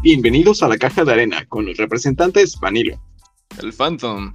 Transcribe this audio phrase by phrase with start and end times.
[0.00, 3.02] Bienvenidos a la caja de arena con los representantes Vanilo,
[3.60, 4.32] el Phantom,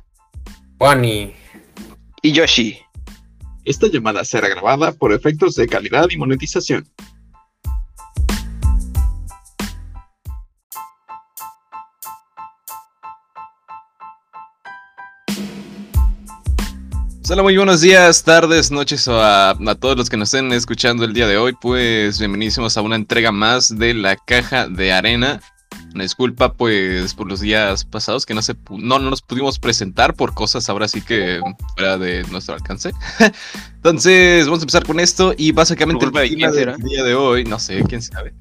[0.78, 1.34] Wani
[2.22, 2.80] y Yoshi.
[3.64, 6.86] Esta llamada será grabada por efectos de calidad y monetización.
[17.30, 21.14] Hola, muy buenos días, tardes, noches a, a, todos los que nos estén escuchando el
[21.14, 21.54] día de hoy.
[21.60, 25.42] Pues bienvenidos a una entrega más de la caja de arena.
[25.94, 30.16] Una disculpa, pues, por los días pasados que no, se, no, no nos pudimos presentar
[30.16, 31.40] por cosas ahora sí que
[31.76, 32.92] fuera de nuestro alcance.
[33.76, 37.60] Entonces, vamos a empezar con esto y básicamente el tema del día de hoy, no
[37.60, 38.34] sé, quién sabe.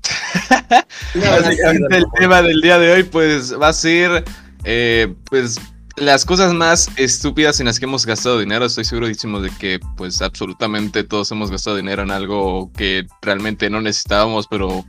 [1.15, 4.24] básicamente el tema del día de hoy, pues, va a ser,
[4.65, 5.60] eh, pues,
[5.96, 10.23] las cosas más estúpidas en las que hemos gastado dinero, estoy segurísimo de que pues
[10.23, 14.87] absolutamente todos hemos gastado dinero en algo que realmente no necesitábamos, pero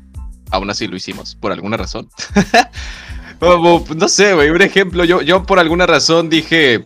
[0.54, 2.08] aún así lo hicimos, por alguna razón.
[3.42, 6.86] no sé, güey, un ejemplo, yo, yo por alguna razón dije,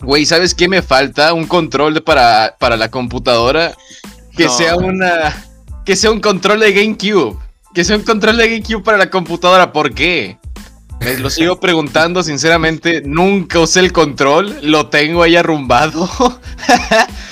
[0.00, 1.34] güey, ¿sabes qué me falta?
[1.34, 3.74] Un control para, para la computadora
[4.36, 4.50] que no.
[4.56, 5.46] sea una...
[5.84, 7.36] Que sea un control de GameCube.
[7.74, 9.72] Que sea un control de GameCube para la computadora.
[9.72, 10.38] ¿Por qué?
[11.00, 16.04] Me lo sigo preguntando, sinceramente, nunca usé el control, lo tengo ahí arrumbado.
[16.04, 16.38] o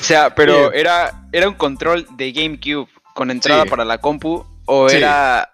[0.01, 3.71] sea, pero era, era un control de GameCube con entrada sí.
[3.71, 4.97] para la compu o sí.
[4.97, 5.50] era...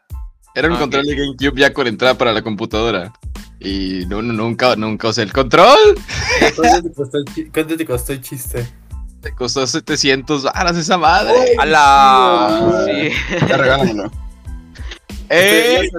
[0.56, 3.12] Era un ah, control de GameCube ya con entrada para la computadora.
[3.60, 5.76] Y no, no, nunca, nunca usé el control.
[6.56, 8.66] ¿Cuánto te costó el, cuánto te costó el chiste?
[9.20, 11.34] Te costó 700 varas esa madre.
[11.58, 12.86] ¡Oh, ¡A la!
[12.86, 13.36] Sí.
[13.46, 14.10] Regálamelo.
[15.28, 15.90] Eh.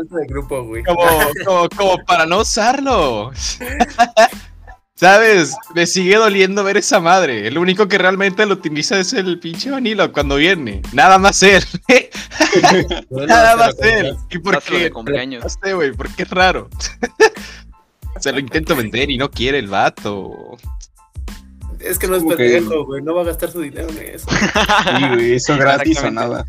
[0.50, 1.04] Como,
[1.46, 3.32] como, como, para no usarlo.
[4.98, 5.56] ¿Sabes?
[5.76, 7.48] Me sigue doliendo ver esa madre.
[7.48, 10.81] El único que realmente lo utiliza es el pinche Vanilla cuando viene.
[10.92, 11.64] Nada más él.
[13.12, 14.17] Nada más él.
[14.31, 14.89] ¿Y por qué?
[14.89, 16.67] No sé, güey, porque es raro.
[18.20, 20.58] Se lo intento vender y no quiere el vato.
[21.80, 23.04] Es que no es pendejo, güey.
[23.04, 24.27] No va a gastar su dinero en eso.
[24.98, 26.43] Sí, güey, eso gratis o nada.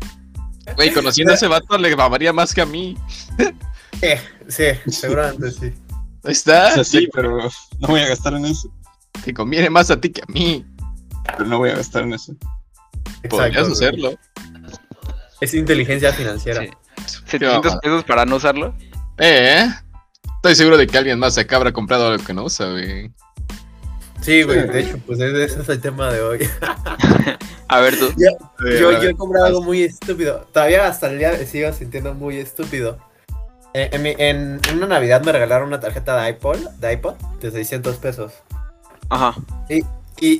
[0.75, 2.97] Güey, conociendo a ese vato le mamaría más que a mí.
[4.01, 5.71] Eh, sí, seguramente sí.
[6.23, 6.69] Ahí está.
[6.69, 7.37] O sea, sí, pero
[7.79, 8.71] no voy a gastar en eso.
[9.23, 10.65] Te conviene más a ti que a mí.
[11.25, 12.33] Pero no voy a gastar en eso.
[13.29, 14.19] Podrías Exacto, hacerlo.
[15.41, 16.61] Es inteligencia financiera.
[16.61, 16.69] Sí.
[17.25, 18.75] 700 pesos para no usarlo.
[19.17, 19.67] Eh,
[20.35, 23.11] estoy seguro de que alguien más acá habrá comprado algo que no usa, güey.
[24.21, 26.49] Sí, güey, de hecho, pues ese es el tema de hoy.
[27.69, 28.09] A ver tú.
[28.17, 28.29] Yo,
[28.67, 30.47] yo, yo he comprado algo muy estúpido.
[30.51, 32.97] Todavía hasta el día sigo sintiendo muy estúpido.
[33.73, 37.15] Eh, en, mi- en- en una Navidad me regalaron una tarjeta de iPod, de iPod
[37.39, 38.33] de 600 pesos.
[39.09, 39.35] Ajá.
[39.69, 39.83] Y,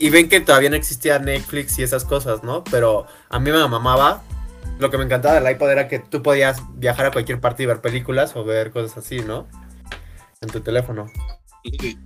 [0.06, 2.63] y ven que todavía no existía Netflix y esas cosas, ¿no?
[2.66, 4.22] Pero a mí me mamaba.
[4.79, 7.66] Lo que me encantaba del iPod era que tú podías viajar a cualquier parte y
[7.66, 9.47] ver películas o ver cosas así, ¿no?
[10.41, 11.07] En tu teléfono.
[11.63, 11.97] Y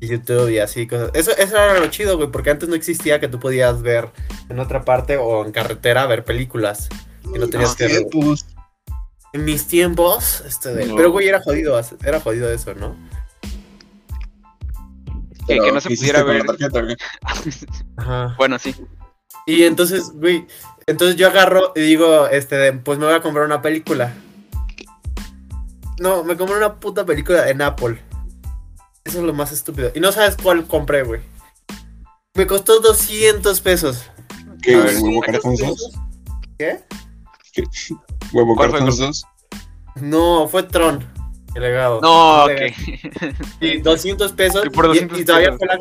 [0.00, 1.10] YouTube y así cosas.
[1.14, 4.08] Eso, eso era lo chido, güey, porque antes no existía que tú podías ver
[4.48, 6.88] en otra parte o en carretera ver películas.
[7.34, 8.06] Y no tenías que.
[8.10, 8.46] Pues,
[9.32, 10.96] En mis tiempos, este de- No.
[10.96, 12.96] Pero güey, era jodido, era jodido eso, ¿no?
[15.46, 16.46] Que, que no se ¿qué hiciste pudiera ver.
[16.46, 16.96] tarjeta, güey?
[17.96, 18.34] Ajá.
[18.36, 18.74] bueno, sí.
[19.46, 20.46] Y entonces, güey,
[20.86, 24.14] entonces yo agarro y digo, este, de, pues me voy a comprar una película.
[26.00, 28.00] No, me compré una puta película en Apple.
[29.04, 29.90] Eso es lo más estúpido.
[29.94, 31.20] Y no sabes cuál compré, güey.
[32.34, 34.04] Me costó 200 pesos.
[34.62, 34.94] ¿Qué, A güey?
[34.94, 35.90] ver, ¿Huevo ¿sacas cartón pesos?
[35.92, 36.00] 2?
[36.58, 36.80] ¿Qué?
[38.32, 38.96] ¿Huevo ¿Cuál fue, Jorge?
[39.06, 39.24] 2?
[40.02, 41.04] No, fue Tron.
[41.54, 42.00] El legado.
[42.02, 42.50] No, ok.
[43.60, 44.62] Sí, 200 pesos.
[44.64, 45.58] Sí, por 200 y, y todavía pesos.
[45.58, 45.76] fue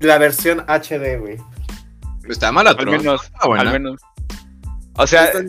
[0.00, 1.38] la, la versión HD, güey.
[2.28, 2.90] Está mala, Al Tron.
[2.96, 3.22] menos.
[3.40, 3.62] Ah, buena.
[3.62, 4.00] Al menos.
[4.94, 5.40] O sea, Está-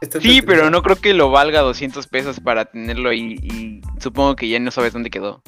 [0.00, 4.34] está sí, pero no creo que lo valga 200 pesos para tenerlo y, y supongo
[4.36, 5.42] que ya no sabes dónde quedó.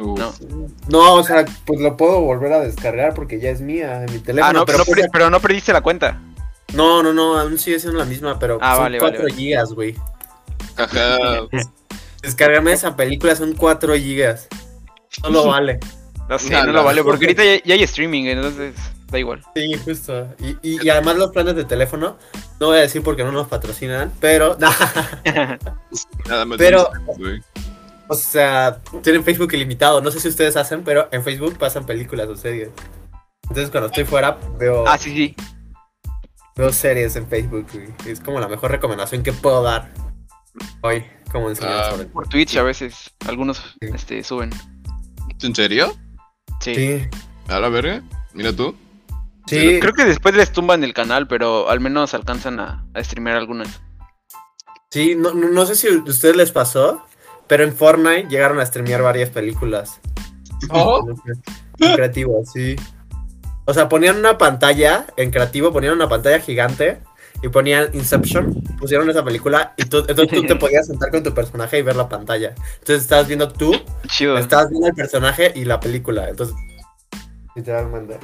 [0.00, 0.18] Uf.
[0.18, 0.32] No.
[0.88, 4.18] No, o sea, pues lo puedo volver a descargar porque ya es mía en mi
[4.18, 4.50] teléfono.
[4.50, 6.20] ah, no, pero, pero, pues, pero no perdiste la cuenta.
[6.76, 9.34] No, no, no, aún sigue siendo la misma, pero Ah, son vale, vale, 4 vale.
[9.34, 9.96] gigas, güey.
[10.76, 11.18] Ajá.
[12.22, 14.48] Descargarme esa película son 4 gigas.
[15.22, 15.80] No lo vale.
[16.28, 16.72] No sé, No, no, no.
[16.72, 18.74] lo vale, porque ahorita ya, ya hay streaming, entonces
[19.10, 19.42] da igual.
[19.54, 20.26] Sí, justo.
[20.40, 22.16] Y, y, y además los planes de teléfono,
[22.58, 24.56] no voy a decir porque no nos patrocinan, pero,
[26.28, 26.58] Nada más.
[26.58, 27.40] Pero- güey.
[28.08, 30.00] o sea, tienen Facebook ilimitado.
[30.00, 32.70] No sé si ustedes hacen, pero en Facebook pasan películas o series.
[33.44, 35.36] Entonces cuando estoy fuera, veo, ah, sí, sí.
[36.56, 37.66] Veo series en Facebook.
[37.72, 37.88] güey.
[38.06, 39.92] Es como la mejor recomendación que puedo dar
[40.82, 41.90] hoy, como enseñanza.
[41.92, 43.88] Sobre- Por Twitch a veces algunos Sí.
[43.94, 44.50] este, suben.
[45.42, 45.94] ¿En serio?
[46.60, 46.74] Sí.
[46.74, 47.08] Sí,
[47.48, 48.02] A la verga.
[48.34, 48.74] Mira tú.
[49.46, 49.78] sí.
[49.80, 53.80] Creo que después les tumban el canal, pero al menos alcanzan a, a streamear algunas.
[54.90, 57.04] Sí, no, no, no sé si a ustedes les pasó,
[57.46, 60.00] pero en Fortnite llegaron a streamear varias películas.
[60.70, 61.06] ¿Oh?
[61.78, 62.76] Creativo, sí.
[63.66, 67.00] O sea, ponían una pantalla, en creativo ponían una pantalla gigante
[67.42, 71.34] y ponían Inception, pusieron esa película y tú, entonces tú te podías sentar con tu
[71.34, 72.54] personaje y ver la pantalla.
[72.78, 73.72] Entonces estabas viendo tú,
[74.08, 74.38] Chido.
[74.38, 76.28] estabas viendo el personaje y la película.
[76.28, 76.56] Entonces,
[77.56, 78.18] literalmente.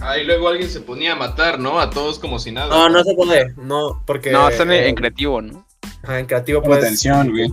[0.00, 1.80] Ah, y luego alguien se ponía a matar, ¿no?
[1.80, 2.68] A todos como si nada.
[2.68, 4.30] No, no se puede, no, porque...
[4.30, 5.66] No, están en, eh, en creativo, ¿no?
[6.04, 6.84] ajá, en creativo Pon puedes...
[6.84, 7.52] atención, güey.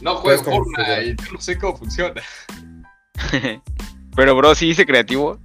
[0.00, 2.22] No juego Fortnite, yo no sé cómo funciona.
[4.16, 5.40] Pero, bro, sí dice creativo.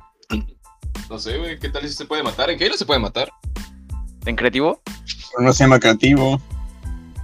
[1.09, 2.50] No sé, güey, ¿qué tal si se puede matar?
[2.50, 3.29] ¿En qué no se puede matar?
[4.25, 4.81] ¿En creativo?
[5.31, 6.41] Pero no se llama creativo.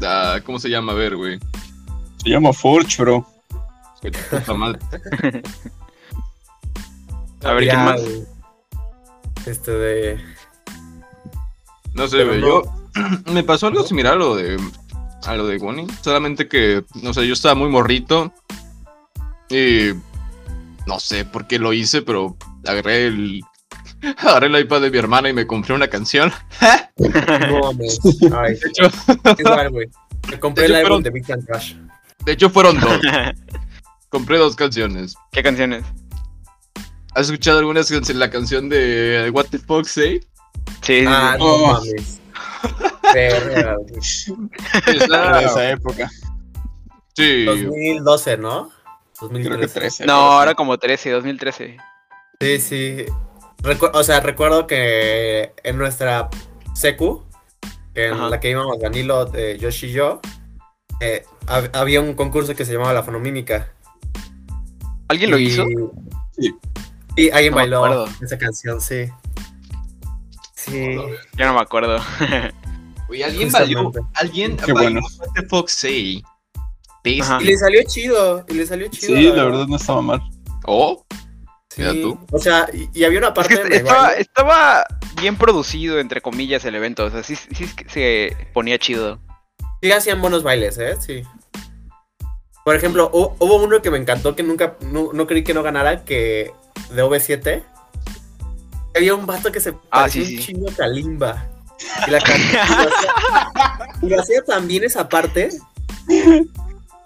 [0.04, 0.92] Ah, ¿cómo se llama?
[0.92, 1.40] A ver, güey.
[2.24, 3.26] Se llama Forge, bro.
[4.30, 4.80] Puta madre.
[7.44, 8.02] A ver, ¿quién más?
[9.46, 10.20] Este de...
[11.94, 12.48] No sé, güey, no.
[12.48, 12.64] yo...
[13.32, 14.60] Me pasó algo similar a lo de...
[15.26, 15.88] A lo de Bonnie.
[16.02, 18.34] Solamente que, no sé, yo estaba muy morrito.
[19.50, 19.92] Y...
[20.86, 22.36] No sé por qué lo hice, pero
[22.66, 23.42] agarré el...
[24.18, 26.32] Agarré el iPad de mi hermana y me compré una canción.
[27.00, 27.98] No, mames.
[28.36, 28.92] Ay, De hecho,
[29.40, 29.88] igual, güey.
[30.30, 31.76] Me compré el álbum fueron- de Big Time Rush.
[32.26, 33.00] de hecho fueron dos.
[34.10, 35.16] Compré dos canciones.
[35.32, 35.86] ¿Qué canciones?
[37.16, 40.20] ¿Has escuchado alguna canción, la canción de What the Fuck Say?
[40.82, 41.74] Sí, sí, Ah, no Oh.
[41.74, 42.20] mames.
[43.14, 43.16] Güey.
[43.16, 43.76] Era
[45.40, 46.10] de esa época.
[47.16, 47.46] Sí.
[47.46, 48.72] 2012, ¿no?
[49.20, 49.80] Creo que 2013.
[49.80, 50.04] 13.
[50.06, 51.78] No, pero ahora como 13, 2013.
[52.42, 53.06] Sí, sí.
[53.62, 56.30] Recu- o sea, recuerdo que en nuestra
[56.74, 57.26] secu,
[57.94, 58.30] en Ajá.
[58.30, 60.22] la que íbamos Danilo, eh, Yoshi y yo,
[61.02, 63.74] eh, hab- había un concurso que se llamaba La Fonomímica.
[65.10, 65.66] ¿Alguien lo Y- hizo?
[66.38, 66.54] Sí.
[67.18, 69.08] Sí, alguien No bailó esa canción, sí.
[70.56, 70.96] Sí.
[71.38, 71.98] Ya no me acuerdo.
[73.10, 73.92] Oye, alguien valió.
[74.14, 75.08] Alguien Qué bailó bueno.
[75.20, 76.24] What the Fuck Say.
[77.04, 79.16] Y le salió chido, y le salió chido.
[79.18, 80.22] Sí, la verdad no estaba mal.
[80.66, 81.04] Oh,
[81.70, 81.82] Sí.
[81.82, 82.20] Mira tú.
[82.32, 83.76] O sea, y, y había una Es parte que de
[84.20, 84.84] estaba,
[85.22, 87.06] bien producido, entre comillas, el evento.
[87.06, 89.20] O sea, sí, sí es que se ponía chido.
[89.82, 90.96] Sí hacían buenos bailes, ¿eh?
[91.00, 91.24] Sí.
[92.66, 95.64] Por ejemplo, hu- hubo uno que me encantó que nunca, no, no creí que no
[95.64, 96.52] ganara, que
[96.92, 97.64] de V7.
[98.96, 100.48] Había un vato que se Ah, parecía sí, un sí.
[100.48, 101.46] chingo a Kalimba.
[102.08, 102.20] Y, la
[104.02, 105.50] y lo hacía, bien esa parte.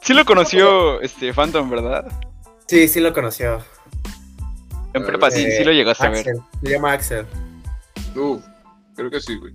[0.02, 2.06] Sí lo conoció este Phantom, ¿verdad?
[2.68, 3.64] Sí, sí lo conoció.
[4.94, 6.26] En prepa sí, Eh, sí lo llegaste a ver.
[6.26, 7.26] Se llama Axel.
[8.16, 8.40] uh,
[8.96, 9.54] creo que sí, güey.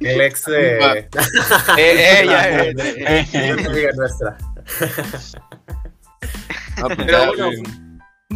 [0.00, 0.78] El ex de...
[1.78, 3.56] Eh, eh, ya, eh, eh, eh.
[3.58, 4.36] Eh, nuestra.
[6.76, 7.50] Ah, pues Pero bueno.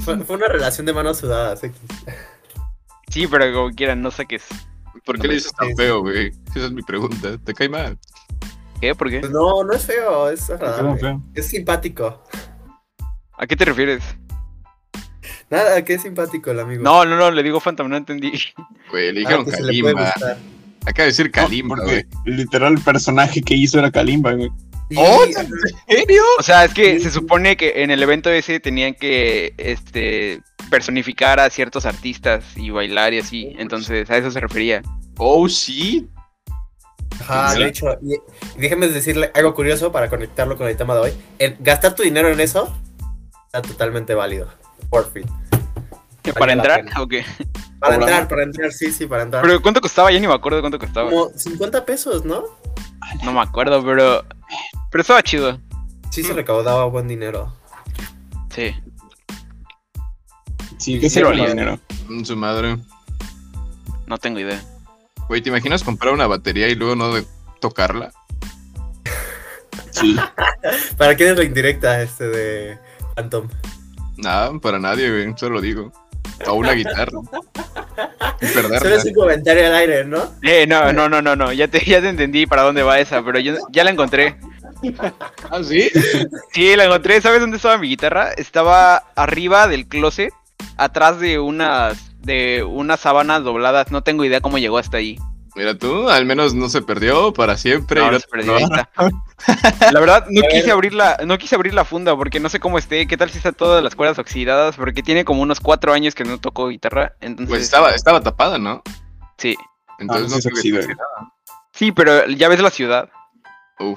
[0.04, 1.62] Fue, fue una relación de manos sudadas.
[1.62, 1.78] X.
[3.08, 4.42] Sí, pero como quieran, no saques.
[5.04, 6.32] ¿Por qué le dices tan feo, güey?
[6.54, 7.36] Esa es mi pregunta.
[7.44, 7.98] ¿Te cae mal?
[8.80, 8.94] ¿Qué?
[8.94, 9.20] ¿Por qué?
[9.20, 10.98] Pues no, no es feo, es agradable.
[11.00, 11.22] feo.
[11.34, 12.22] Es simpático.
[13.38, 14.02] ¿A qué te refieres?
[15.52, 16.82] Nada, que es simpático el amigo.
[16.82, 18.32] No, no, no, le digo Phantom, no entendí.
[18.90, 20.14] Güey, le Ah, dijeron se le Kalimba.
[20.84, 22.04] Acaba de decir Kalimba, No, güey.
[22.24, 24.50] literal el personaje que hizo era Kalimba, güey.
[24.90, 25.24] Sí, ¡Oh!
[25.24, 25.32] ¿En
[25.98, 26.22] serio?
[26.38, 30.40] O sea, es que se supone que en el evento ese tenían que este
[30.70, 33.54] personificar a ciertos artistas y bailar y así.
[33.58, 34.82] Entonces, a eso se refería.
[35.18, 36.08] Oh, sí.
[37.20, 37.58] Ajá, Sí.
[37.62, 38.16] de hecho, y
[38.58, 41.12] déjenme decirle algo curioso para conectarlo con el tema de hoy.
[41.38, 42.74] El gastar tu dinero en eso
[43.46, 44.48] está totalmente válido.
[44.90, 45.24] Por fin.
[46.32, 46.84] ¿Para la entrar?
[47.00, 47.24] ¿O qué?
[47.80, 49.42] Para entrar, para entrar, sí, sí, para entrar.
[49.42, 50.12] Pero ¿cuánto costaba?
[50.12, 51.10] Ya ni me acuerdo cuánto costaba.
[51.10, 52.44] Como 50 pesos, ¿no?
[53.24, 54.24] No me acuerdo, pero.
[54.90, 55.58] Pero estaba chido.
[56.10, 57.52] Sí se recaudaba buen dinero.
[58.50, 58.74] Sí.
[60.78, 61.48] Sí, que Sí, se valía.
[61.48, 61.78] dinero.
[62.08, 62.76] Mm, Su madre.
[64.06, 64.62] No tengo idea.
[65.28, 67.24] Güey, ¿te imaginas comprar una batería y luego no de
[67.60, 68.12] tocarla?
[69.90, 70.16] Sí.
[70.96, 72.78] ¿Para quién es la indirecta este de
[73.16, 73.48] Phantom?
[74.18, 75.34] Nada, para nadie, güey.
[75.36, 75.92] Solo lo digo.
[76.46, 77.12] O una guitarra.
[78.40, 78.96] Y Solo perderla.
[78.96, 80.32] es un comentario al aire, ¿no?
[80.42, 81.52] Eh, no, no, no, no, no.
[81.52, 84.36] Ya te, ya te entendí para dónde va esa, pero yo ya la encontré.
[85.50, 85.88] ¿Ah, sí?
[86.52, 87.20] Sí, la encontré.
[87.20, 88.32] ¿Sabes dónde estaba mi guitarra?
[88.32, 90.32] Estaba arriba del closet,
[90.76, 93.90] atrás de unas de unas sábanas dobladas.
[93.92, 95.18] No tengo idea cómo llegó hasta ahí.
[95.54, 98.00] Mira tú, al menos no se perdió para siempre.
[98.00, 98.56] No, no no se perdió.
[99.92, 102.78] La verdad, no quise abrir la, no quise abrir la funda porque no sé cómo
[102.78, 106.14] esté, qué tal si está todas las cuerdas oxidadas, porque tiene como unos cuatro años
[106.14, 108.82] que no tocó guitarra, entonces Pues estaba, estaba tapada, ¿no?
[109.36, 109.56] sí,
[109.98, 110.96] Entonces Ah, no sí se oxida.
[111.72, 113.10] sí, pero ya ves la ciudad.
[113.78, 113.96] Uh,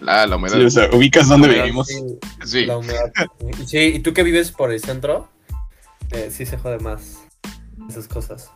[0.00, 0.56] la, la humedad.
[0.58, 1.86] Sí, o sea, ubicas dónde Humedad, vivimos.
[1.88, 2.02] sí,
[2.44, 2.66] Sí.
[2.66, 3.12] La humedad.
[3.60, 5.28] Y Sí, y tú que vives por el centro,
[6.10, 7.22] eh, sí se jode más
[7.88, 8.50] esas cosas.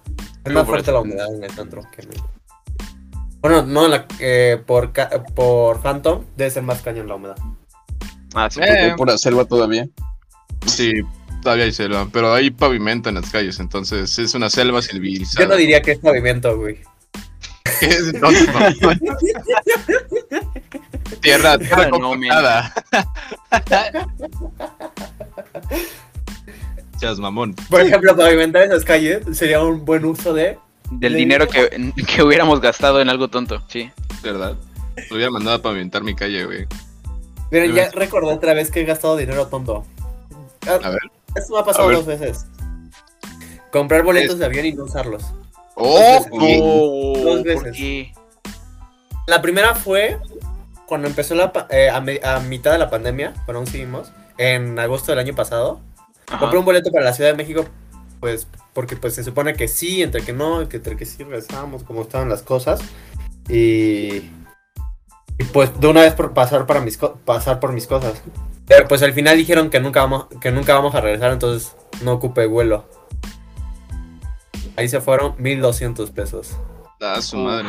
[0.44, 2.20] Es más fuerte la humedad en el centro que en el-
[3.40, 7.36] Bueno, no, la- eh, por, ca- por Phantom debe ser más cañón la humedad.
[8.34, 8.60] Ah, sí.
[8.60, 8.90] Eh.
[8.90, 9.88] Hay pura selva todavía.
[10.66, 10.92] Sí,
[11.42, 15.44] todavía hay selva, pero hay pavimento en las calles, entonces es una selva civilizada.
[15.46, 16.78] Yo no diría que es pavimento, güey.
[17.82, 18.90] Entonces, no.
[21.20, 22.74] Tierra, tierra Ah, no, compactada.
[26.98, 27.54] Chas mamón.
[27.70, 30.58] Por ejemplo, pavimentar esas calles sería un buen uso de.
[30.90, 33.90] Del dinero que, que hubiéramos gastado en algo tonto, sí.
[34.22, 34.56] ¿Verdad?
[35.08, 36.66] Lo hubiera mandado a pavimentar mi calle, güey.
[37.50, 39.84] Miren, ya recordé otra vez que he gastado dinero tonto.
[40.68, 41.00] Ah, A ver.
[41.34, 42.46] Esto me ha pasado dos veces.
[43.72, 45.24] Comprar boletos de avión y no usarlos.
[45.76, 46.26] ¡Oh!
[47.24, 47.76] Dos veces.
[47.80, 48.20] Oh.
[49.26, 50.18] La primera fue
[50.86, 54.76] cuando empezó la eh, a, me- a mitad de la pandemia, bueno, aún seguimos, en
[54.78, 55.80] agosto del año pasado.
[56.28, 56.38] Ajá.
[56.40, 57.64] Compré un boleto para la Ciudad de México,
[58.20, 61.82] pues, porque pues se supone que sí, entre que no, que entre que sí regresamos,
[61.82, 62.80] como estaban las cosas.
[63.48, 64.30] Y,
[65.38, 68.22] y, pues de una vez por pasar para mis pasar por mis cosas.
[68.66, 72.12] Pero pues al final dijeron que nunca vamos, que nunca vamos a regresar, entonces no
[72.12, 72.84] ocupé vuelo.
[74.76, 76.56] Ahí se fueron 1200 pesos.
[77.00, 77.68] A su madre.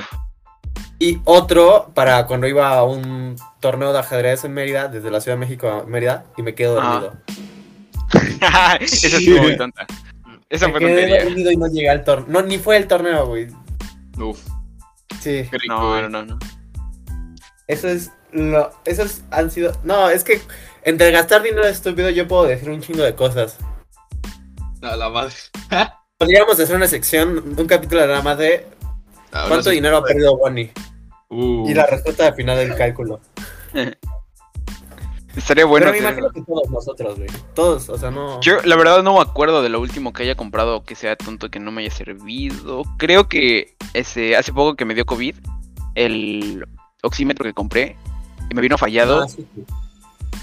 [1.00, 5.36] Y otro para cuando iba a un torneo de ajedrez en Mérida, desde la Ciudad
[5.36, 7.00] de México a Mérida, y me quedo Ah.
[7.02, 7.14] dormido.
[8.82, 9.88] Esa estuvo muy tonta.
[10.52, 11.52] Esa me fue quedé tontería.
[11.54, 12.28] y no llegué al torneo.
[12.30, 13.48] No, ni fue el torneo, güey.
[14.20, 14.40] Uf,
[15.20, 15.48] Sí.
[15.50, 16.40] qué rico, No, no, no, no.
[17.68, 18.72] Eso es lo.
[18.86, 19.72] Esos han sido.
[19.84, 20.42] No, es que
[20.84, 23.58] entre gastar dinero estúpido yo puedo decir un chingo de cosas.
[24.82, 25.34] A la madre.
[26.18, 28.68] Podríamos hacer una sección, un capítulo nada más de
[29.32, 30.72] cuánto dinero ha perdido Bonnie.
[31.30, 33.22] Uh, Y la respuesta al final del cálculo.
[35.36, 35.86] Estaría bueno.
[35.88, 37.30] Pero me imagino que todos nosotros, güey.
[37.54, 38.40] Todos, o sea, no.
[38.42, 41.50] Yo, la verdad, no me acuerdo de lo último que haya comprado que sea tonto
[41.50, 42.84] que no me haya servido.
[42.98, 45.36] Creo que ese, hace poco que me dio COVID,
[45.96, 46.66] el
[47.04, 47.96] oxímetro que compré
[48.50, 49.24] y me vino fallado.
[49.24, 49.64] Ah, sí, sí.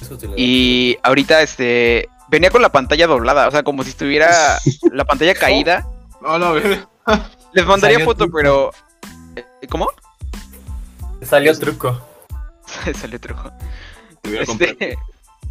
[0.01, 4.59] Es útil, Y ahorita, este, venía con la pantalla doblada, o sea, como si estuviera
[4.93, 5.87] la pantalla caída.
[6.23, 6.63] No, no, güey.
[7.53, 8.37] Les mandaría Salió foto, truco.
[8.39, 8.71] pero.
[9.37, 9.89] eh, ¿Cómo?
[11.23, 12.01] Salió truco.
[13.01, 13.51] Salió truco.
[14.25, 14.97] Este,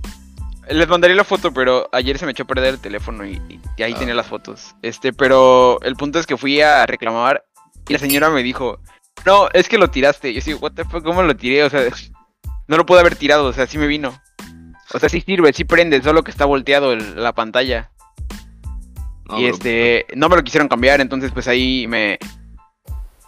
[0.70, 3.42] les mandaría la foto, pero ayer se me echó a perder el teléfono y,
[3.78, 4.00] y ahí Ah.
[4.00, 4.76] tenía las fotos.
[4.82, 7.44] Este, pero el punto es que fui a reclamar
[7.88, 8.80] y la señora me dijo,
[9.26, 10.34] no, es que lo tiraste.
[10.34, 11.64] Yo sí, what the fuck, ¿cómo lo tiré?
[11.64, 11.82] O sea,
[12.68, 14.20] no lo pude haber tirado, o sea, sí me vino.
[14.94, 17.92] O sea, sí sirve, sí prende, solo que está volteado el- la pantalla.
[19.26, 22.18] No, y este, no me lo quisieron cambiar, entonces pues ahí me...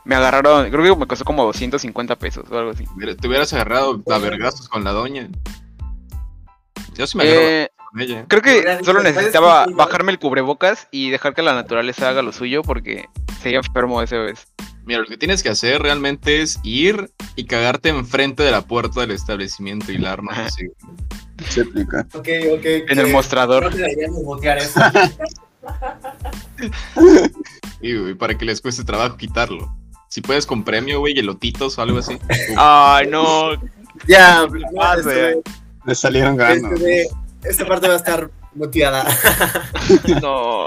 [0.06, 2.86] Me agarraron, creo que me costó como 250 pesos o algo así.
[2.96, 5.30] Mira, Te hubieras agarrado a vergazos con la doña.
[6.96, 8.26] Yo sí me agarro Eh, con ella.
[8.28, 12.22] Creo que solo dicho, ¿sabes necesitaba bajarme el cubrebocas y dejar que la naturaleza haga
[12.22, 13.06] lo suyo porque
[13.42, 14.48] sería enfermo esa vez.
[14.86, 19.02] Mira, lo que tienes que hacer realmente es ir y cagarte enfrente de la puerta
[19.02, 20.48] del establecimiento y la armas Ajá.
[20.48, 20.68] así.
[21.50, 22.08] Se aplica.
[22.14, 22.28] Ok,
[22.58, 22.66] ok.
[22.90, 23.66] En el mostrador.
[23.68, 24.80] Creo que deberíamos botear eso.
[27.82, 29.74] Y, güey, para que les cueste trabajo quitarlo.
[30.10, 32.18] Si puedes con premio, güey, elotitos o algo así.
[32.58, 33.54] Ay, no.
[34.08, 35.30] ya, pase.
[35.32, 35.42] este,
[35.86, 36.72] Le salieron ganas.
[36.74, 37.08] este
[37.44, 39.06] esta parte va a estar muteada.
[40.22, 40.66] No.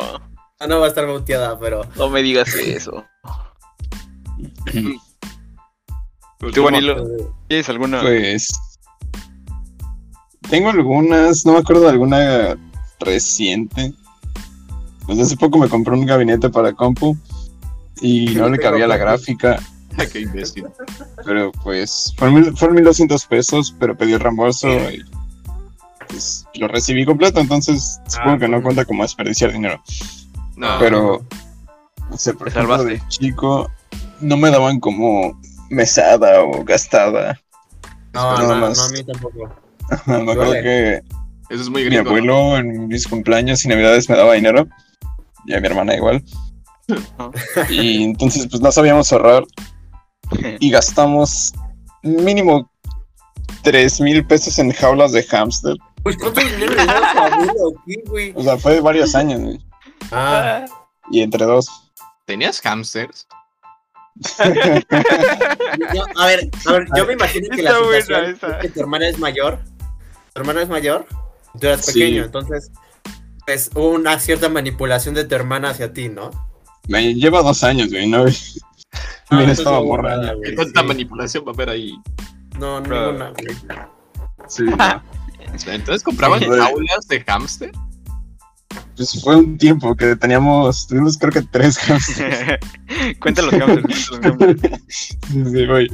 [0.58, 1.82] Ah, no va a estar muteada, pero.
[1.96, 3.04] No me digas eso.
[6.38, 6.62] Pero ¿Tú.
[6.62, 7.04] Vanilo?
[7.48, 8.00] ¿Tienes alguna?
[8.00, 8.48] Pues.
[10.48, 12.56] Tengo algunas, no me acuerdo de alguna
[13.00, 13.92] reciente.
[15.06, 17.16] Pues hace poco me compré un gabinete para compu
[18.02, 19.58] y no le cabía la gráfica,
[20.12, 20.66] Qué imbécil.
[21.24, 25.02] pero pues fueron, mil- fueron 1200 pesos, pero pedí el reembolso y
[26.08, 29.82] pues lo recibí completo, entonces supongo Ah, que no cuenta como desperdiciar dinero.
[30.56, 31.24] No, Pero,
[32.10, 32.92] no sé, por Te ejemplo, salvaste.
[33.02, 33.70] de chico
[34.20, 35.40] no me daban como
[35.70, 37.40] mesada o gastada.
[38.12, 39.48] No, no, no, a mí tampoco.
[40.06, 40.62] me acuerdo Vale.
[40.62, 40.94] que
[41.50, 42.04] eso es muy mi gringo.
[42.04, 42.10] ¿no?
[42.10, 44.66] abuelo en mis cumpleaños y navidades me daba dinero.
[45.46, 46.22] Y a mi hermana igual.
[47.70, 49.44] Y entonces pues no sabíamos ahorrar
[50.60, 51.52] y gastamos
[52.02, 52.70] mínimo
[53.62, 55.76] tres mil pesos en jaulas de hámster.
[56.02, 58.32] Pues, ¿cuánto dinero le daba a tu abuelo aquí, güey?
[58.36, 59.60] O sea, fue varios años, güey.
[60.10, 60.64] Ah,
[61.10, 61.68] Y entre dos.
[62.26, 63.26] ¿Tenías hamsters?
[65.94, 68.80] yo- a ver, a ver, yo me imagino que la buena situación es que tu
[68.80, 69.60] hermana es mayor.
[70.34, 71.06] Tu hermana es mayor.
[71.54, 71.92] y Tú eras Sí.
[72.00, 72.70] pequeño, entonces.
[73.46, 76.30] Pues hubo una cierta manipulación de tu hermana hacia ti, ¿no?
[76.92, 78.24] Me lleva dos años, güey, ¿no?
[79.30, 80.86] Ah, Mira, estaba no ¿Qué güey, tanta sí.
[80.86, 81.94] manipulación va a haber ahí?
[82.58, 83.12] No, Bro.
[83.12, 83.56] ninguna, güey.
[84.46, 85.02] Sí, no.
[85.72, 86.44] Entonces compraban Sí.
[86.50, 87.72] jaulas de hámster.
[88.94, 92.58] Pues fue un tiempo que teníamos, tuvimos creo que tres hámsters.
[93.20, 94.10] Cuenta los cambios.
[94.88, 95.88] Sí, güey.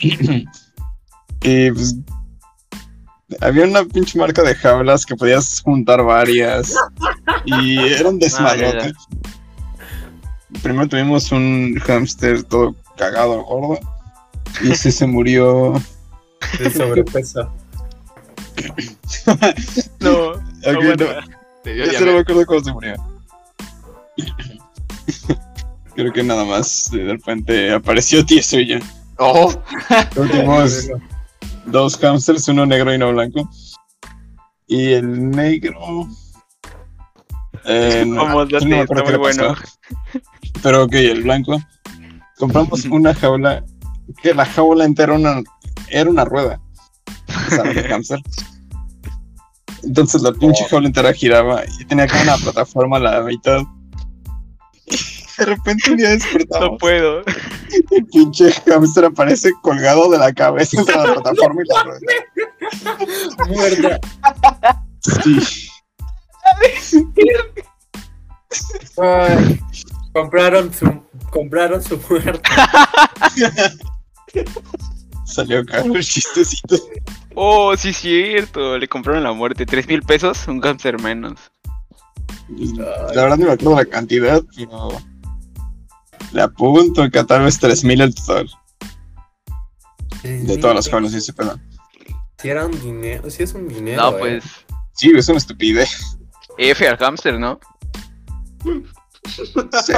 [1.42, 1.94] Y pues
[3.40, 6.74] había una pinche marca de jaulas que podías juntar varias.
[7.46, 8.92] Y era un desmadrote.
[10.62, 13.78] Primero tuvimos un hámster todo cagado, gordo.
[14.62, 15.74] Y ese se murió.
[16.58, 17.50] De sobrepeso.
[20.00, 21.04] No, Ok, aguanta.
[21.04, 21.36] no.
[21.62, 22.94] Te dio Ya se no me acuerdo cómo se murió.
[25.94, 28.80] Creo que nada más de repente apareció tieso y ya.
[29.18, 29.52] Oh,
[30.14, 30.88] Tuvimos
[31.66, 33.48] dos hamsters, uno negro y uno blanco.
[34.66, 36.06] Y el negro.
[37.64, 39.54] Eh, no, no me acuerdo muy bueno.
[40.62, 41.60] Pero ok, el blanco.
[42.38, 43.64] Compramos una jaula.
[44.22, 45.42] Que la jaula entera una,
[45.88, 46.60] era una rueda.
[47.74, 48.20] De hámster.
[49.82, 53.62] Entonces la pinche jaula entera giraba y tenía acá una plataforma a la mitad.
[55.38, 56.78] De repente un día No despertamos.
[56.80, 57.22] puedo.
[57.90, 62.00] El pinche hamster aparece colgado de la cabeza entre la plataforma y la rueda.
[63.48, 64.00] Muerta.
[65.22, 65.69] Sí.
[68.98, 69.60] Ay,
[70.12, 72.42] compraron su compraron su muerte.
[75.24, 76.76] Salió caro el chistecito.
[77.34, 78.78] Oh, sí, cierto.
[78.78, 79.64] Le compraron la muerte.
[79.64, 80.48] ¿Tres mil pesos?
[80.48, 81.38] Un cáncer menos.
[82.48, 84.88] La verdad no me acuerdo la cantidad, pero
[86.32, 88.50] le apunto que a tal vez 3000 el total.
[90.22, 91.58] De todas las y ese pedo.
[92.38, 94.02] Si era un dinero, si es un dinero.
[94.02, 94.18] No, eh.
[94.18, 94.44] pues.
[94.94, 96.18] Sí, es una estupidez.
[96.60, 97.58] F al hámster, ¿no?
[99.84, 99.92] Sí.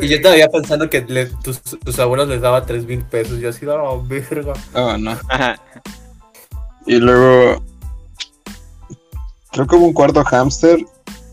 [0.00, 3.38] y, y yo todavía pensando que le- tus, tus abuelos les daba tres mil pesos.
[3.40, 4.52] Yo así, oh, verga.
[4.74, 5.16] Oh, no.
[6.86, 7.62] Y luego.
[9.52, 10.84] Creo que hubo un cuarto hámster.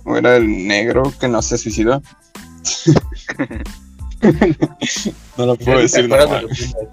[0.03, 2.01] O era el negro que no se suicidó.
[5.37, 6.47] no lo puedo ¿Te decir normal.
[6.47, 6.87] de?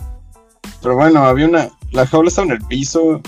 [0.82, 1.68] Pero bueno, había una.
[1.90, 3.20] La jaula estaba en el piso.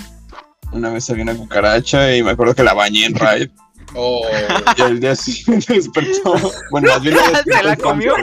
[0.72, 3.50] Una vez había una cucaracha y me acuerdo que la bañé en Raid.
[3.94, 4.22] Oh,
[4.76, 6.34] Y al día siguiente despertó.
[6.70, 8.14] Bueno, más bien ¿Se la el comió?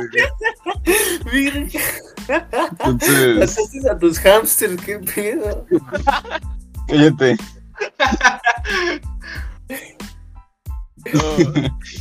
[2.79, 5.65] Entonces, mataste a tus hamsters, qué pedo.
[6.87, 7.37] cállate.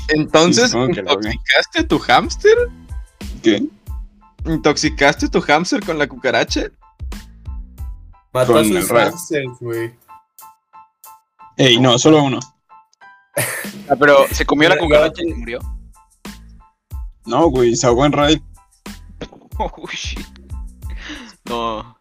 [0.08, 0.94] entonces, lo vi.
[0.94, 2.56] ¿intoxicaste a tu hámster?
[3.42, 3.62] ¿Qué?
[4.44, 6.70] ¿Intoxicaste a tu hámster con la cucaracha?
[8.32, 9.92] Mató a sus el hamsters, güey.
[11.56, 12.38] Ey, no, solo uno.
[13.88, 15.58] Ah, pero se comió la cucaracha y se murió.
[17.26, 18.40] No, güey, se ahogó en Raid.
[19.58, 20.26] Oh, shit.
[21.46, 21.96] No.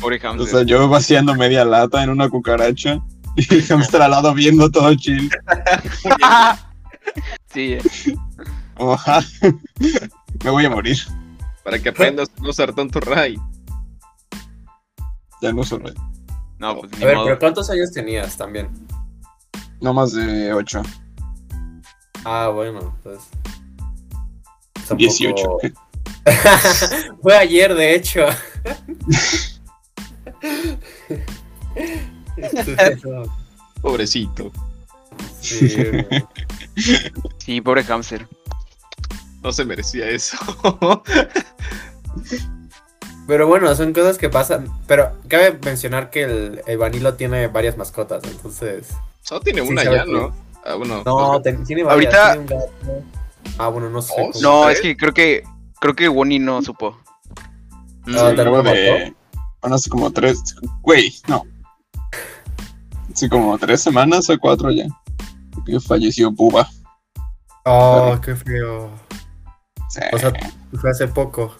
[0.00, 0.48] Pobre O hamster.
[0.48, 3.00] sea, yo vaciando media lata en una cucaracha.
[3.36, 5.30] Y el hamster al lado viendo todo chill.
[7.52, 7.82] sí, eh.
[8.76, 9.24] Ojalá.
[10.44, 10.96] Me voy a morir.
[11.62, 13.38] Para que aprendas a no usar tanto Ray.
[15.42, 15.96] Ya no uso Raid.
[16.58, 17.26] No, pues ni A ver, modo.
[17.26, 18.68] pero ¿cuántos años tenías también?
[19.80, 20.82] No más de 8.
[22.24, 23.18] Ah, bueno, pues.
[24.74, 25.58] tampoco- 18.
[27.22, 28.26] Fue ayer, de hecho.
[33.82, 34.50] Pobrecito.
[35.40, 35.76] Sí.
[37.38, 38.26] Sí, pobre hamster.
[39.42, 40.36] No se merecía eso.
[43.26, 44.68] Pero bueno, son cosas que pasan.
[44.86, 48.88] Pero cabe mencionar que el, el Vanilo tiene varias mascotas, entonces.
[49.30, 50.34] Solo tiene Sí, una ya, ¿no?
[50.64, 51.04] Ah, bueno.
[51.06, 52.12] No, tiene varias.
[52.14, 53.04] Ahorita- tiene un gato.
[53.58, 54.12] Ah, bueno, no sé.
[54.16, 54.72] Cómo- No, ¿Eh?
[54.72, 55.44] es que creo que
[55.80, 56.98] creo que Wonnie no supo.
[58.06, 59.14] Mm, Ah, ¿te lo de.
[59.60, 60.42] Bueno, hace como tres.
[60.82, 61.44] Güey, no.
[63.14, 64.86] Hace como tres semanas o cuatro ya.
[65.64, 66.68] Que falleció Puba.
[67.66, 68.90] Oh, qué feo.
[69.90, 70.32] Sí, O sea,
[70.80, 71.54] fue hace poco.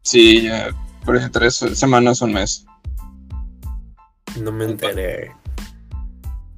[0.00, 0.70] sí, ya.
[1.04, 2.64] Por eso tres semanas, un mes.
[4.40, 5.30] No me enteré.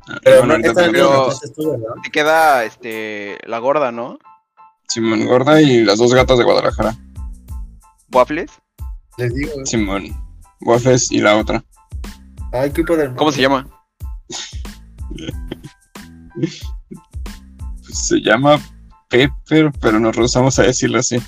[0.07, 1.29] Pero Pero bueno, no, pero-
[1.79, 2.03] no.
[2.03, 4.19] Te queda este la gorda, ¿no?
[4.89, 6.95] Simón Gorda y las dos gatas de Guadalajara.
[8.13, 8.51] Waffles.
[9.19, 9.51] Les digo.
[9.65, 10.05] Simón
[10.61, 11.65] Waffles y la otra.
[12.53, 13.15] Ay, qué poder.
[13.17, 13.69] ¿Cómo se llama?
[16.35, 16.63] Pues
[18.09, 18.61] se llama
[19.09, 21.17] Pepper, pero nos rehusamos a decirlo así.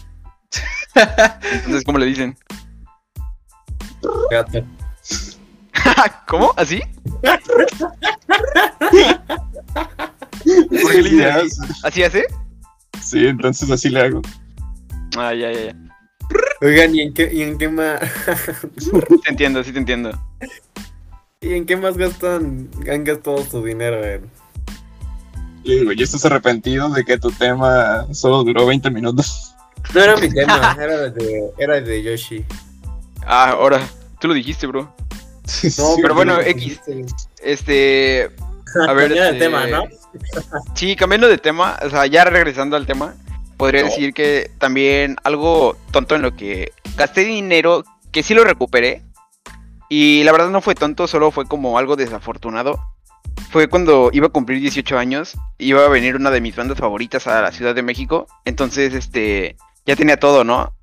[0.94, 2.36] Entonces, ¿cómo le dicen?
[4.30, 4.64] Gato.
[6.26, 6.52] ¿Cómo?
[6.56, 6.80] ¿Así?
[10.70, 11.60] ¿Por qué le Sí, dicen así?
[11.82, 12.24] ¿Así hace?
[13.02, 14.22] Sí, entonces así le hago.
[15.16, 15.76] Ah, ya, ya, ya.
[16.60, 18.00] Oigan, ¿y en qué, y en qué más
[19.24, 20.10] Te entiendo, sí te entiendo.
[21.40, 24.02] ¿Y en qué más gastan han gastado su dinero
[25.64, 29.54] digo, ¿y estás arrepentido de que tu tema solo duró 20 minutos?
[29.94, 32.44] No era mi tema, era el de, era el de Yoshi.
[33.24, 33.80] Ah, ahora.
[34.20, 34.92] Tú lo dijiste, bro.
[35.78, 36.80] No, pero bueno, no, X.
[37.42, 38.30] Este.
[38.86, 39.84] A ver, Cambiando de este, tema, ¿no?
[40.74, 43.14] Sí, cambiando de tema, o sea, ya regresando al tema,
[43.56, 43.88] podría No.
[43.88, 47.82] decir que también algo tonto en lo que gasté dinero,
[48.12, 49.02] que sí lo recuperé,
[49.88, 52.78] y la verdad no fue tonto, solo fue como algo desafortunado.
[53.50, 57.26] Fue cuando iba a cumplir 18 años, iba a venir una de mis bandas favoritas
[57.26, 59.56] a la Ciudad de México, entonces este
[59.86, 60.74] ya tenía todo, ¿no?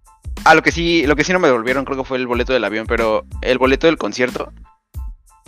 [0.44, 2.54] Ah, lo que sí, lo que sí no me devolvieron creo que fue el boleto
[2.54, 4.52] del avión, pero el boleto del concierto.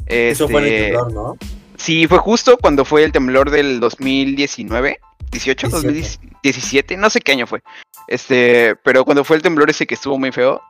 [0.06, 1.38] Eso fue en el este, temblor, ¿no?
[1.78, 5.00] Sí, fue justo cuando fue el temblor del 2019,
[5.32, 6.28] 18, 17.
[6.44, 7.62] 2017, no sé qué año fue.
[8.08, 10.62] Este, pero cuando fue el temblor ese que estuvo muy feo,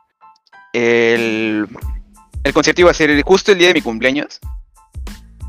[0.72, 1.66] el,
[2.44, 4.38] el concierto iba a ser justo el día de mi cumpleaños.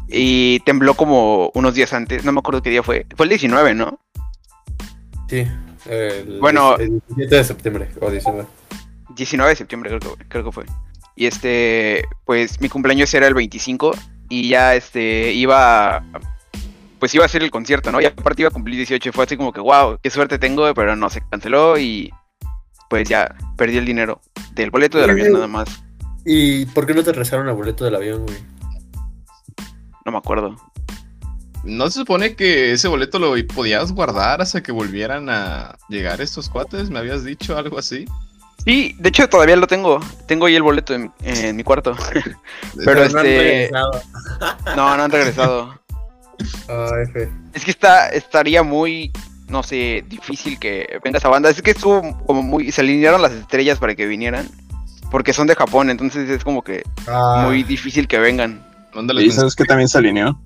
[0.07, 3.05] Y tembló como unos días antes, no me acuerdo qué día fue.
[3.15, 3.99] Fue el 19, ¿no?
[5.27, 5.45] Sí.
[5.85, 6.77] El, Bueno.
[6.77, 8.47] El 17 de septiembre, o 19.
[9.15, 10.65] 19 de septiembre creo que, creo que fue.
[11.15, 13.91] Y este, pues mi cumpleaños era el 25
[14.29, 16.03] y ya este iba
[16.99, 18.01] pues iba a ser el concierto, ¿no?
[18.01, 20.73] Y aparte iba a cumplir 18 y fue así como que wow, qué suerte tengo,
[20.73, 22.11] pero no se canceló y
[22.89, 24.21] pues ya perdí el dinero
[24.53, 25.83] del boleto del avión nada más.
[26.25, 28.37] ¿Y por qué no te rezaron el boleto del avión, güey?
[30.05, 30.55] No me acuerdo.
[31.63, 36.49] ¿No se supone que ese boleto lo podías guardar hasta que volvieran a llegar estos
[36.49, 36.89] cuates?
[36.89, 38.05] ¿Me habías dicho algo así?
[38.63, 39.99] Sí, de hecho todavía lo tengo.
[40.25, 41.95] Tengo ahí el boleto en, en mi cuarto.
[42.85, 43.91] Pero no han este regresado.
[44.75, 45.79] no, no han regresado.
[46.69, 47.29] Ah, F.
[47.53, 49.11] Es que está, estaría muy,
[49.47, 51.49] no sé, difícil que venga esa banda.
[51.49, 54.49] Es que estuvo como muy, se alinearon las estrellas para que vinieran.
[55.11, 58.63] Porque son de Japón, entonces es como que Ah, muy difícil que vengan.
[58.93, 59.31] Y mensaje.
[59.31, 60.39] sabes que también se alineó.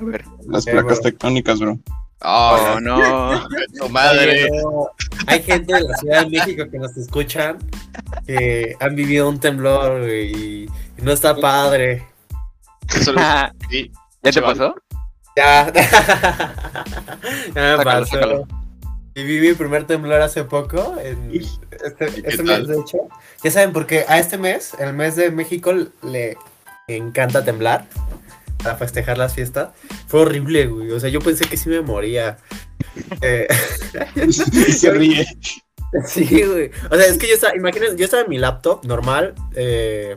[0.00, 0.24] A ver.
[0.48, 1.00] Las placas bro.
[1.00, 1.78] tectónicas, bro.
[2.22, 3.46] Oh, Oh, no.
[3.78, 4.48] tu madre.
[5.26, 7.58] Hay gente de la Ciudad de México que nos escuchan
[8.26, 10.64] que han vivido un temblor güey, y,
[10.98, 12.04] y no está padre.
[12.94, 13.20] Eso lo-
[14.22, 14.74] ¿Ya te pasó?
[15.36, 15.72] Ya.
[15.72, 16.54] ya
[17.54, 18.04] me Sácalo, pasó.
[18.06, 18.46] sácalo.
[19.14, 20.96] Viví mi primer temblor hace poco.
[21.02, 22.98] En este, ¿Y este mes, de hecho.
[23.42, 26.36] Ya saben, porque a este mes, el mes de México, le
[26.88, 27.86] encanta temblar
[28.62, 29.70] para festejar las fiestas.
[30.06, 30.90] Fue horrible, güey.
[30.92, 32.38] O sea, yo pensé que sí me moría.
[33.20, 33.46] Eh,
[34.72, 35.26] se ríe.
[36.06, 36.70] sí, güey.
[36.90, 40.16] O sea, es que yo estaba, imagínense, yo estaba en mi laptop normal, eh,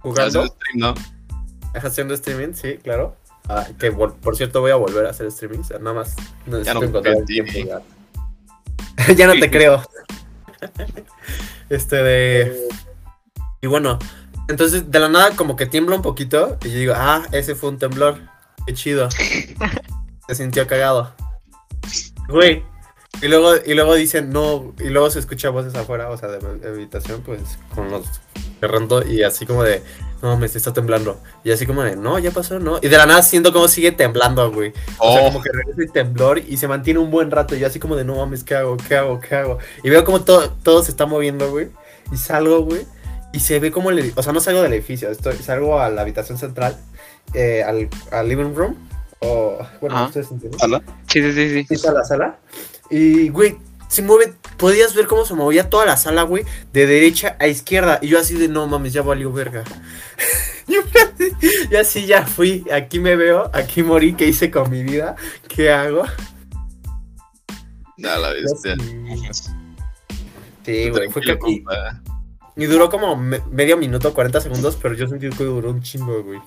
[0.00, 0.42] jugando.
[0.42, 0.94] Haciendo stream, ¿no?
[1.74, 3.16] Haciendo streaming, sí, claro.
[3.48, 5.60] Ah, que por cierto voy a volver a hacer streaming.
[5.60, 6.14] o sea, nada más
[6.46, 7.82] necesito Ya no el tiempo ya.
[9.16, 9.82] ya no te creo.
[11.68, 12.68] este de.
[13.60, 13.98] Y bueno,
[14.48, 16.58] entonces de la nada como que tiembla un poquito.
[16.64, 18.18] Y yo digo, ah, ese fue un temblor.
[18.66, 19.08] Qué chido.
[20.28, 21.14] Se sintió cagado.
[22.28, 22.62] Güey.
[23.20, 26.40] Y luego, y luego dicen, no, y luego se escucha voces afuera, o sea, de
[26.40, 27.40] mi habitación, pues,
[27.72, 28.04] con los
[28.58, 29.82] cerrando, y así como de,
[30.22, 31.20] no, me está temblando.
[31.44, 32.78] Y así como de, no, ya pasó, no.
[32.80, 34.72] Y de la nada siento como sigue temblando, güey.
[34.98, 35.24] O sea, Oh.
[35.26, 37.54] como que regresa el temblor y se mantiene un buen rato.
[37.54, 38.76] Y yo así como de, no mames, ¿qué hago?
[38.76, 39.20] ¿Qué hago?
[39.20, 39.58] ¿Qué hago?
[39.82, 41.68] Y veo como todo, todo se está moviendo, güey.
[42.12, 42.86] Y salgo, güey.
[43.32, 45.10] Y se ve como el O sea, no salgo del edificio.
[45.10, 46.76] Estoy, salgo a la habitación central,
[47.34, 48.76] eh, al, al living room.
[49.20, 50.06] O, bueno, Ajá.
[50.06, 50.58] ustedes entienden.
[50.60, 50.82] ¿Sala?
[51.08, 51.76] Sí, sí, sí, sí.
[51.76, 52.38] Sí, a la sala.
[52.90, 53.56] Y, güey,
[53.88, 54.34] se mueve.
[54.58, 57.98] Podías ver cómo se movía toda la sala, güey, de derecha a izquierda.
[58.02, 59.64] Y yo así de, no mames, ya valió verga.
[60.68, 61.32] Yo así-
[61.72, 62.64] y así ya fui.
[62.72, 64.12] Aquí me veo, aquí morí.
[64.14, 65.16] ¿Qué hice con mi vida?
[65.48, 66.04] ¿Qué hago?
[66.04, 68.76] A la bestia.
[70.64, 71.10] Sí, güey.
[71.10, 72.00] Fue que, compa.
[72.56, 76.22] Y duró como me- medio minuto, 40 segundos, pero yo sentí que duró un chingo,
[76.22, 76.40] güey.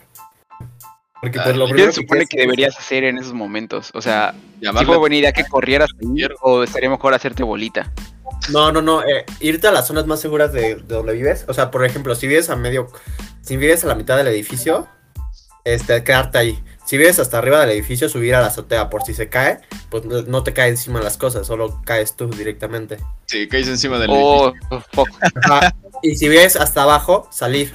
[1.21, 3.89] Porque pues Ah, lo ¿qué primero ¿Qué se supone que deberías hacer en esos momentos?
[3.93, 7.91] O sea, ¿sí Llamarle fue buena idea que corrieras ahí o estaría mejor hacerte bolita?
[8.51, 9.01] No, no, no.
[9.03, 11.45] eh, irte a las zonas más seguras de, de donde vives.
[11.47, 12.87] O sea, por ejemplo, si vives a medio.
[13.41, 14.87] Si vives a la mitad del edificio,
[15.63, 16.63] este, quedarte ahí.
[16.85, 18.89] Si vives hasta arriba del edificio, subir a la azotea.
[18.89, 22.29] Por si se cae, pues no, no te cae encima las cosas, solo caes tú
[22.29, 22.97] directamente.
[23.25, 24.53] Sí, caes encima del Oh.
[25.43, 25.75] Ajá.
[26.03, 27.73] y si vives hasta abajo, salir.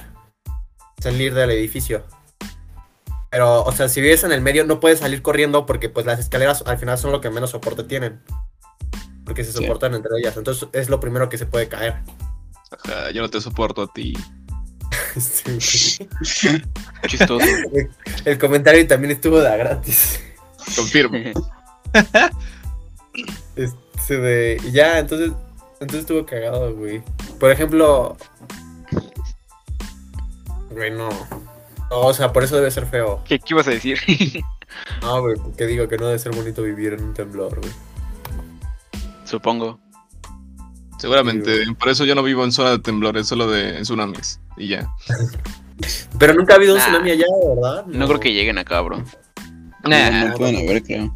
[1.01, 2.03] Salir del edificio.
[3.29, 6.19] Pero, o sea, si vives en el medio, no puedes salir corriendo porque, pues, las
[6.19, 8.21] escaleras al final son lo que menos soporte tienen.
[9.25, 9.59] Porque se Sí.
[9.59, 10.35] soportan entre ellas.
[10.37, 11.95] Entonces, es lo primero que se puede caer.
[12.71, 14.13] Ajá, yo no te soporto a ti.
[15.19, 15.59] Sí.
[17.07, 17.45] Chistoso.
[18.25, 20.19] El comentario también estuvo de a gratis.
[20.75, 21.17] Confirmo.
[23.55, 24.61] Este de.
[24.71, 25.31] ya, entonces.
[25.81, 27.01] Entonces estuvo cagado, güey.
[27.39, 28.15] Por ejemplo.
[30.69, 31.09] Güey, no.
[31.89, 33.21] No, o sea, por eso debe ser feo.
[33.25, 33.99] ¿Qué, qué ibas a decir?
[35.01, 37.73] No, güey, porque digo que no debe ser bonito vivir en un temblor, güey.
[39.25, 39.79] Supongo.
[40.97, 41.65] Seguramente.
[41.79, 44.39] Por eso yo no vivo en zona de temblores, solo de tsunamis.
[44.57, 44.89] Y ya.
[46.19, 47.85] Pero nunca ha habido un tsunami allá, ¿verdad?
[47.87, 49.03] No creo que lleguen acá, bro.
[49.83, 51.15] Nah, No, no pueden haber, creo.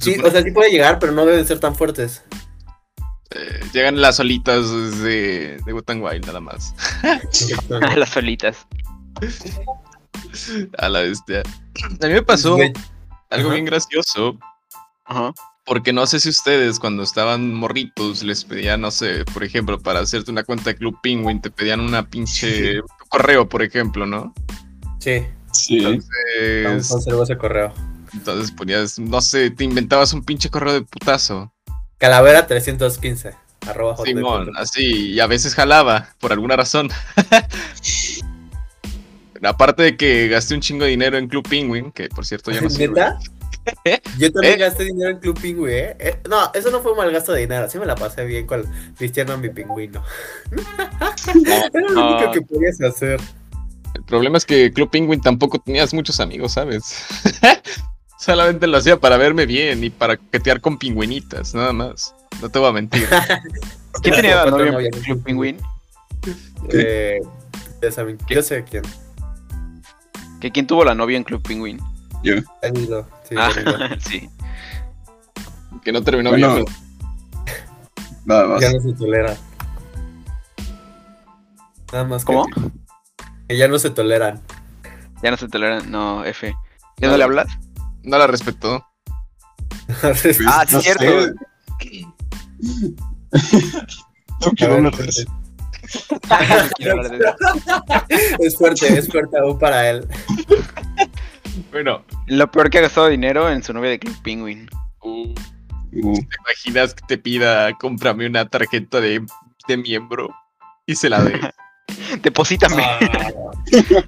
[0.00, 2.22] Sí, o sea, sí puede llegar, pero no deben ser tan fuertes.
[3.30, 4.70] eh, llegan las olitas
[5.02, 6.74] de, de Wet n Wild nada más.
[7.96, 8.66] Las solitas.
[10.78, 11.42] A la bestia.
[12.00, 12.56] A mí me pasó
[13.30, 14.38] algo bien gracioso.
[15.04, 15.32] Ajá.
[15.64, 20.00] Porque no sé si ustedes cuando estaban morritos les pedían, no sé, por ejemplo, para
[20.00, 24.34] hacerte una cuenta de Club Penguin, te pedían una pinche correo, por ejemplo, ¿no?
[24.98, 25.24] Sí,
[25.54, 25.78] Sí.
[25.78, 27.72] Entonces, conservo ese correo.
[28.12, 31.52] entonces ponías, no sé, te inventabas un pinche correo de putazo.
[31.98, 33.34] Calavera 315.
[33.66, 36.90] Arroba Simón, así, y a veces jalaba, por alguna razón.
[39.42, 42.60] Aparte de que gasté un chingo de dinero en Club Penguin, que por cierto ya
[42.60, 42.88] no sirve.
[42.88, 43.18] ¿Neta?
[44.18, 44.58] Yo también ¿Eh?
[44.58, 45.96] gasté dinero en Club Pingüi, ¿eh?
[45.98, 47.68] Eh, No, eso no fue un mal gasto de dinero.
[47.68, 48.64] Sí me la pasé bien con
[48.98, 50.02] vistiendo a mi pingüino.
[51.46, 53.20] Era lo único que podías hacer.
[53.94, 57.04] El problema es que Club Penguin tampoco tenías muchos amigos, ¿sabes?
[58.18, 62.14] Solamente lo hacía para verme bien y para coquetear con pingüinitas, nada más.
[62.40, 63.06] No te voy a mentir.
[64.02, 65.58] ¿Quién tenía la novia en Club Penguin?
[66.70, 67.20] Eh,
[67.82, 68.82] ya saben, yo sé quién.
[70.40, 71.78] ¿Que ¿Quién tuvo la novia en Club Penguin?
[72.22, 72.36] Yo.
[73.28, 73.50] Sí, Ah,
[74.08, 74.28] sí.
[75.82, 76.66] Que no terminó Bueno, bien.
[78.24, 78.60] Nada más.
[78.60, 79.36] Ya no se tolera.
[81.92, 82.46] Nada más que- ¿Cómo?
[83.48, 84.40] Que ya no se toleran.
[85.22, 85.90] Ya no se toleran.
[85.90, 86.54] No, F.
[86.98, 87.46] ¿Ya no le hablas?
[88.02, 88.84] No la respetó.
[90.00, 91.04] Pues, Ah, sí, no cierto.
[94.40, 94.50] No eso.
[94.50, 94.94] No quiero hablar
[97.10, 98.36] de eso.
[98.40, 100.06] es fuerte, es fuerte aún para él.
[101.74, 104.68] Bueno, Lo peor que ha gastado dinero en su novia de Club Penguin.
[105.02, 105.34] uh,
[105.96, 109.24] Uh, ¿te imaginas que te pida cómprame una tarjeta de,
[109.66, 110.28] de miembro
[110.86, 111.40] y se la dé
[112.22, 112.84] Deposítame.
[112.84, 113.30] Ah,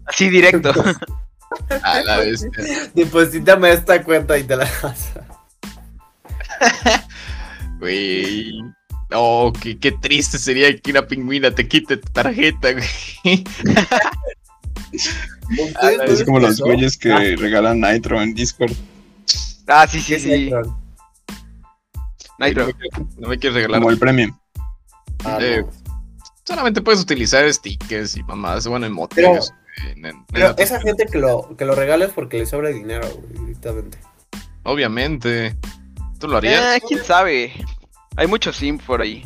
[0.06, 0.70] Así directo.
[1.82, 2.50] a la bestia?
[2.94, 4.68] deposítame esta cuenta y te la
[7.80, 8.60] Güey.
[9.10, 13.44] No, qué, qué triste sería que una pingüina te quite tu tarjeta, güey.
[16.06, 18.72] Es como los güeyes que regalan Nitro en Discord.
[19.66, 20.50] Ah, sí, sí, sí.
[20.50, 20.62] Nitro.
[22.38, 23.80] No me quieres- No me quieres regalar.
[23.80, 24.36] Como el premium.
[25.24, 25.64] Ah, Eh,
[26.44, 29.16] Solamente puedes utilizar stickers y mamás, bueno, emotes.
[29.16, 29.40] Pero-
[29.96, 32.68] en- en- Pero en- esa gente que lo, que lo regala es porque le sobra
[32.68, 33.98] dinero, güey, directamente.
[34.62, 35.56] Obviamente.
[36.20, 36.62] ¿Tú lo harías?
[36.64, 37.52] Ah, quién sabe.
[38.16, 39.24] Hay mucho sim por ahí.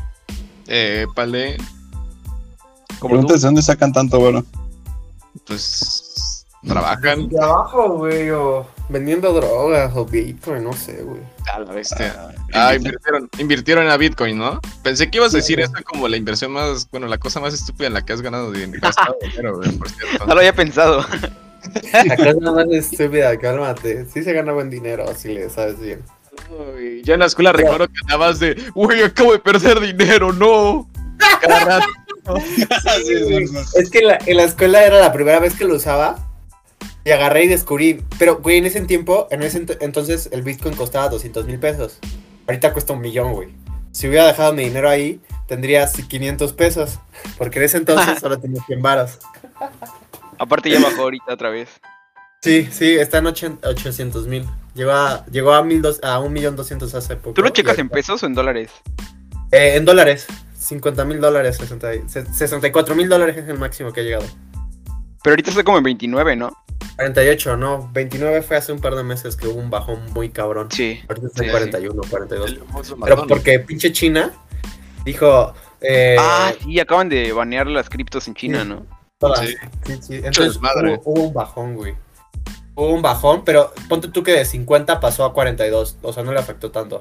[0.66, 1.59] Eh, Pale,
[2.98, 3.09] Como tú.
[3.09, 4.44] Preguntas de dónde sacan tanto bueno.
[5.46, 11.20] Pues trabajan Trabajo, güey, o vendiendo drogas o Bitcoin, no sé, güey.
[11.52, 12.14] a la bestia.
[12.52, 14.60] Ah, Ah, invirtieron, invirtieron en a Bitcoin, ¿no?
[14.82, 17.86] Pensé que ibas a decir eso como la inversión más, bueno, la cosa más estúpida
[17.86, 18.50] en la que has ganado
[18.82, 20.26] gastado dinero, güey, por cierto.
[20.26, 21.04] No lo había pensado.
[22.06, 24.06] La cosa más estúpida, cálmate.
[24.06, 26.02] Sí se gana buen dinero si le sabes bien.
[26.50, 30.88] Uy, ya en la escuela recuerdo que andabas de, uy, acabo de perder dinero, no.
[31.40, 31.86] Cada rato.
[32.46, 33.56] Sí, sí, sí.
[33.74, 36.16] Es que en la, en la escuela era la primera vez que lo usaba
[37.04, 38.04] y agarré y descubrí.
[38.18, 41.98] Pero, güey, en ese tiempo, en ese ent- entonces el Bitcoin costaba 200 mil pesos.
[42.46, 43.48] Ahorita cuesta un millón, güey.
[43.92, 46.98] Si hubiera dejado mi dinero ahí, tendría así 500 pesos.
[47.38, 49.18] Porque en ese entonces solo tenía 100 varos.
[50.38, 51.68] Aparte ya bajó ahorita otra vez.
[52.42, 54.46] Sí, sí, está en 800 mil.
[54.74, 57.34] Llegó a, llegó a, mil dos, a un millón doscientos hace poco.
[57.34, 58.70] ¿Tú lo Y checas en pesos o en dólares?
[59.52, 60.26] Eh, en dólares.
[60.60, 64.24] 50 mil dólares, 60 y- se- 64 mil dólares es el máximo que ha llegado.
[65.22, 66.52] Pero ahorita está como en 29, ¿no?
[66.96, 67.90] 48, no.
[67.92, 70.68] 29 fue hace un par de meses que hubo un bajón muy cabrón.
[70.70, 71.00] Sí.
[71.08, 72.50] Ahorita está en Sí, 41, 42.
[72.50, 73.28] El famoso Pero matón.
[73.28, 74.32] porque pinche China
[75.04, 75.54] dijo.
[75.80, 78.68] Eh, Ah, sí, acaban de banear las criptos en China, Sí.
[78.68, 78.86] ¿no?
[79.18, 79.40] todas.
[79.40, 79.54] sí.
[79.86, 80.14] Sí, sí.
[80.22, 80.58] Entonces
[81.04, 81.94] hubo un bajón, güey.
[82.74, 85.96] Hubo un bajón, pero ponte tú que de 50 pasó a 42.
[86.02, 87.00] O sea, no le afectó tanto.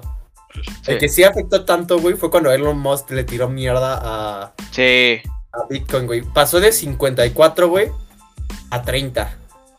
[0.53, 0.91] Sí.
[0.91, 5.21] El que sí afectó tanto, güey, fue cuando Elon Musk le tiró mierda a, Sí.
[5.53, 6.21] a Bitcoin, güey.
[6.21, 7.91] Pasó de 54, güey,
[8.71, 9.37] a 30.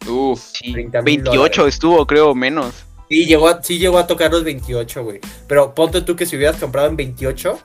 [0.09, 0.73] Uf, sí.
[0.73, 2.85] 30 mil 28 estuvo, creo, menos.
[3.09, 5.21] Sí llegó, a, sí llegó a tocar los 28, güey.
[5.49, 7.59] Pero ponte tú que si hubieras comprado en 28,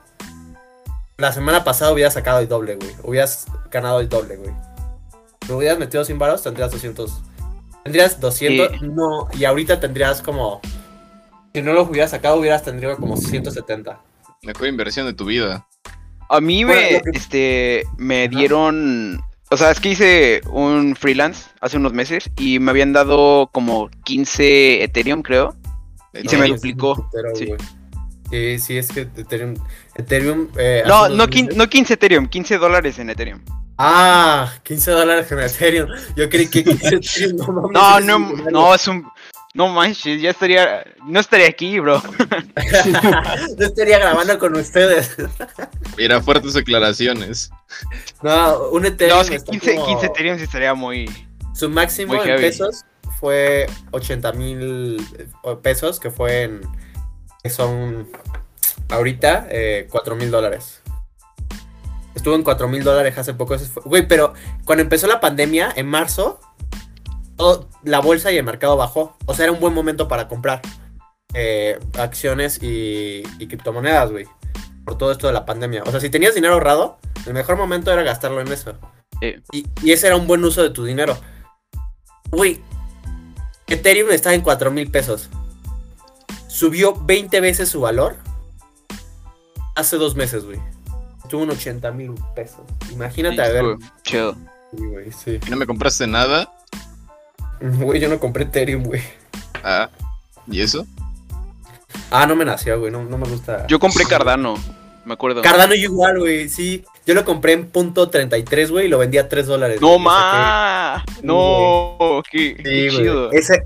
[1.18, 2.90] la semana pasada hubieras sacado el doble, güey.
[3.04, 4.52] Hubieras ganado el doble, güey.
[5.48, 7.22] Lo hubieras metido sin varos, tendrías 200.
[7.84, 10.60] Tendrías 200, no, y ahorita tendrías como...
[11.56, 13.98] Si no lo hubieras sacado, hubieras tendría como 170.
[14.42, 15.66] mejor inversión de tu vida.
[16.28, 21.78] A mí me, que- este, me dieron, o sea, es que hice un freelance hace
[21.78, 25.56] unos meses y me habían dado como 15 Ethereum, creo.
[26.12, 27.46] Y se me duplicó, putero, sí.
[27.46, 27.58] güey.
[28.30, 29.54] Sí, sí, es que Ethereum...
[29.94, 33.40] Ethereum eh, No, no, quin- no 15 Ethereum, 15 dólares en Ethereum.
[33.78, 35.88] Ah, 15 dólares en Ethereum.
[36.16, 39.06] Yo creí que 15 Ethereum, no mames, No, no, no, es un.
[39.56, 40.84] No manches, ya estaría.
[41.06, 42.02] No estaría aquí, bro.
[43.58, 45.16] Yo estaría grabando con ustedes.
[45.96, 47.50] Mira, fuertes declaraciones.
[48.22, 51.10] No, un Ethereum No, es que está 15, como- 15 Ethereum sí estaría muy.
[51.54, 52.42] Su máximo Muy en heavy.
[52.42, 52.84] pesos
[53.18, 55.02] fue 80 mil
[55.62, 56.60] pesos, que fue en.
[57.42, 58.08] que son.
[58.90, 60.82] ahorita, eh, 4 mil dólares.
[62.14, 63.56] Estuvo en 4 mil dólares hace poco.
[63.86, 64.34] Güey, pero
[64.66, 66.40] cuando empezó la pandemia, en marzo,
[67.36, 69.16] todo- la bolsa y el mercado bajó.
[69.26, 70.62] O sea, era un buen momento para comprar
[71.34, 74.26] eh, acciones y, y criptomonedas, güey.
[74.84, 75.82] Por todo esto de la pandemia.
[75.84, 78.74] O sea, si tenías dinero ahorrado, el mejor momento era gastarlo en eso.
[79.20, 79.40] Eh.
[79.52, 81.16] Y, y ese era un buen uso de tu dinero.
[82.30, 82.60] Güey,
[83.66, 85.28] Ethereum está en 4 mil pesos.
[86.48, 88.16] Subió 20 veces su valor
[89.74, 90.58] hace dos meses, güey.
[91.22, 92.60] Estuvo en 80 mil pesos.
[92.92, 93.76] Imagínate, a ver.
[94.02, 94.36] Chido.
[94.70, 95.40] Sí, sí.
[95.46, 96.52] ¿Y no me compraste nada?
[97.60, 99.02] Güey, yo no compré Ethereum, güey.
[99.62, 99.88] Ah,
[100.50, 100.86] ¿y eso?
[102.10, 102.92] Ah, no me nació, güey.
[102.92, 103.66] No, no me gusta.
[103.66, 104.54] Yo compré Cardano,
[105.04, 105.42] me acuerdo.
[105.42, 106.84] Cardano igual, güey, sí.
[107.06, 109.80] Yo lo compré en punto 33, güey, y lo vendí a 3 dólares.
[109.80, 112.56] No ma, no, qué,
[112.90, 113.30] chido.
[113.32, 113.64] Ese,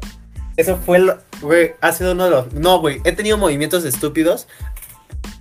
[0.57, 2.53] eso fue, lo- güey, ha sido uno de los...
[2.53, 4.47] No, güey, he tenido movimientos estúpidos.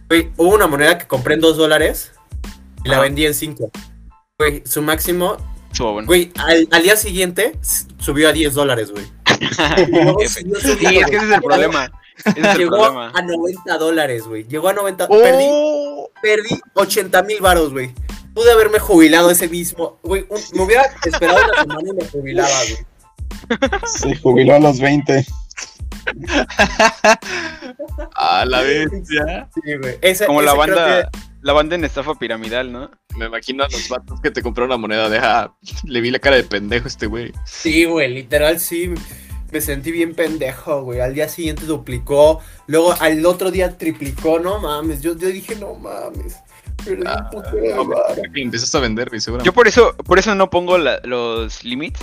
[0.07, 2.13] Güey, hubo una moneda que compré en 2 dólares
[2.85, 3.69] y la vendí en 5.
[4.39, 5.37] Güey, su máximo...
[5.71, 6.07] Estuvo bueno.
[6.07, 7.57] Güey, al, al día siguiente
[7.99, 9.05] subió a 10 dólares, güey.
[10.27, 10.45] Sí,
[10.97, 11.91] es que ese es el problema.
[12.25, 13.11] Ese es el Llegó problema.
[13.15, 14.43] a 90 dólares, güey.
[14.47, 15.07] Llegó a 90...
[15.07, 17.93] Perdí Oh, perdí 80 mil varos, güey.
[18.33, 19.99] Pude haberme jubilado ese mismo.
[20.03, 23.69] Güey, un- me hubiera esperado una semana y me jubilaba, güey.
[23.85, 25.25] Se jubiló a los 20.
[28.15, 29.49] A la bestia.
[29.53, 29.97] Sí, güey.
[30.01, 32.91] Ese- como la banda, que- la banda en estafa piramidal, ¿no?
[33.17, 36.19] Me imagino a los vatos que te compraron la moneda de ah, le vi la
[36.19, 37.33] cara de pendejo a este güey.
[37.45, 38.93] Sí, güey, literal sí.
[39.51, 40.99] Me sentí bien pendejo, güey.
[40.99, 42.39] Al día siguiente duplicó.
[42.67, 44.39] Luego al otro día triplicó.
[44.39, 45.01] No mames.
[45.01, 46.37] Yo, yo dije, no mames.
[47.05, 47.43] Ah, no,
[48.35, 49.47] empezaste a vender, güey, seguramente.
[49.47, 51.99] Yo por eso, por eso no pongo la- los limits.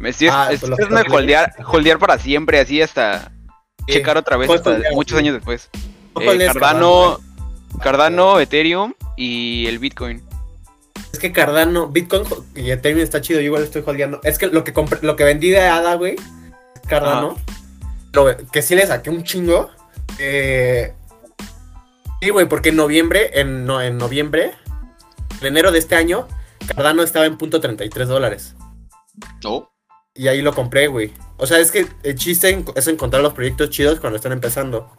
[0.00, 1.14] Me estoy, Ah, estoy los tratando de limits.
[1.22, 3.30] holdear, holdear para siempre, así hasta
[3.86, 3.94] Sí.
[3.94, 5.68] checar otra vez, ¿Cuál hasta holdeas, muchos años después.
[6.14, 7.20] ¿Cuál Eh, Cardano?
[7.82, 10.22] Cardano, Ethereum y el Bitcoin.
[11.12, 13.40] Es que Cardano, Bitcoin y Ethereum está chido.
[13.40, 14.20] Yo igual estoy holdeando.
[14.24, 16.16] Es que lo que compré, lo que vendí de ADA, güey.
[16.88, 17.36] Cardano.
[18.12, 19.70] lo- que sí le saqué un chingo.
[20.18, 20.92] Eh,
[22.20, 24.52] sí, güey, porque en noviembre, en, no, en noviembre,
[25.40, 26.26] en enero de este año,
[26.66, 28.56] Cardano estaba en punto 33 dólares.
[29.44, 29.70] No.
[30.14, 31.12] Y ahí lo compré, güey.
[31.36, 34.90] O sea, es que el chiste es encontrar los proyectos chidos cuando están empezando.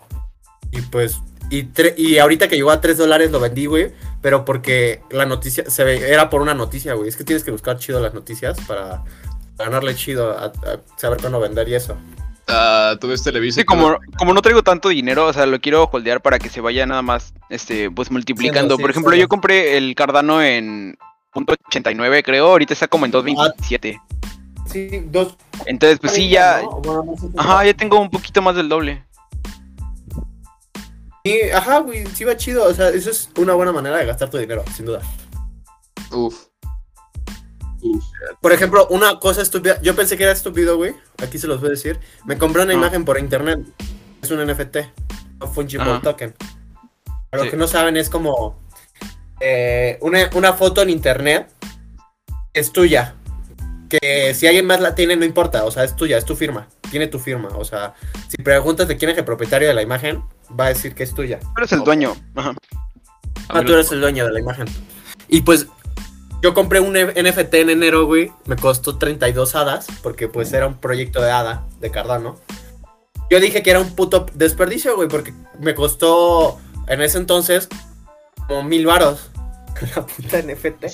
[0.71, 1.19] Y pues,
[1.49, 3.91] y, tre- y ahorita que llegó a 3 dólares lo vendí, güey.
[4.21, 7.09] Pero porque la noticia, se ve, era por una noticia, güey.
[7.09, 9.03] Es que tienes que buscar chido las noticias para
[9.57, 11.97] ganarle chido a, a saber cuándo vender y eso.
[12.47, 13.61] Ah, tú ves Televisa.
[13.61, 16.61] Sí, como, como no traigo tanto dinero, o sea, lo quiero holdear para que se
[16.61, 18.75] vaya nada más, este, pues multiplicando.
[18.75, 20.97] Sí, Por ejemplo, yo compré el Cardano en
[21.31, 24.01] punto .89, creo, ahorita está como en 2.27.
[24.71, 25.35] Sí, dos.
[25.65, 26.79] Entonces, pues sí, ya, ¿no?
[26.81, 29.05] Bueno, no sé si- ajá, ya tengo un poquito más del doble.
[31.23, 32.65] Sí, ajá, güey, sí va chido.
[32.65, 35.01] O sea, eso es una buena manera de gastar tu dinero, sin duda.
[36.11, 36.45] Uf.
[38.41, 39.79] Por ejemplo, una cosa estúpida.
[39.81, 40.95] Yo pensé que era estúpido, güey.
[41.21, 41.99] Aquí se los voy a decir.
[42.25, 42.77] Me compré una Ah.
[42.77, 43.59] imagen por internet.
[44.21, 44.77] Es un NFT.
[45.41, 46.01] Un fungible Ajá.
[46.01, 46.35] token.
[47.29, 47.49] Para los Sí.
[47.51, 48.59] que no saben, es como.
[49.43, 51.51] eh, una, una foto en internet
[52.53, 53.15] es tuya.
[53.91, 55.65] Que si alguien más la tiene, no importa.
[55.65, 56.69] O sea, es tuya, es tu firma.
[56.89, 57.49] Tiene tu firma.
[57.57, 57.93] O sea,
[58.29, 60.23] si preguntas de quién es el propietario de la imagen,
[60.57, 61.39] va a decir que es tuya.
[61.39, 62.15] Tú eres el dueño.
[62.35, 62.53] Ajá.
[63.49, 64.65] Ah, tú eres el dueño de la imagen.
[65.27, 65.67] Y pues
[66.41, 68.31] yo compré un NFT en enero, güey.
[68.45, 72.39] Me costó 32 hadas, porque pues era un proyecto de hada de Cardano.
[73.29, 77.67] Yo dije que era un puto desperdicio, güey, porque me costó en ese entonces
[78.47, 79.29] como mil varos.
[79.95, 80.85] La puta NFT.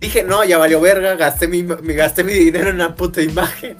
[0.00, 3.78] Dije, no, ya valió verga, gasté mi, me gasté mi dinero en una puta imagen.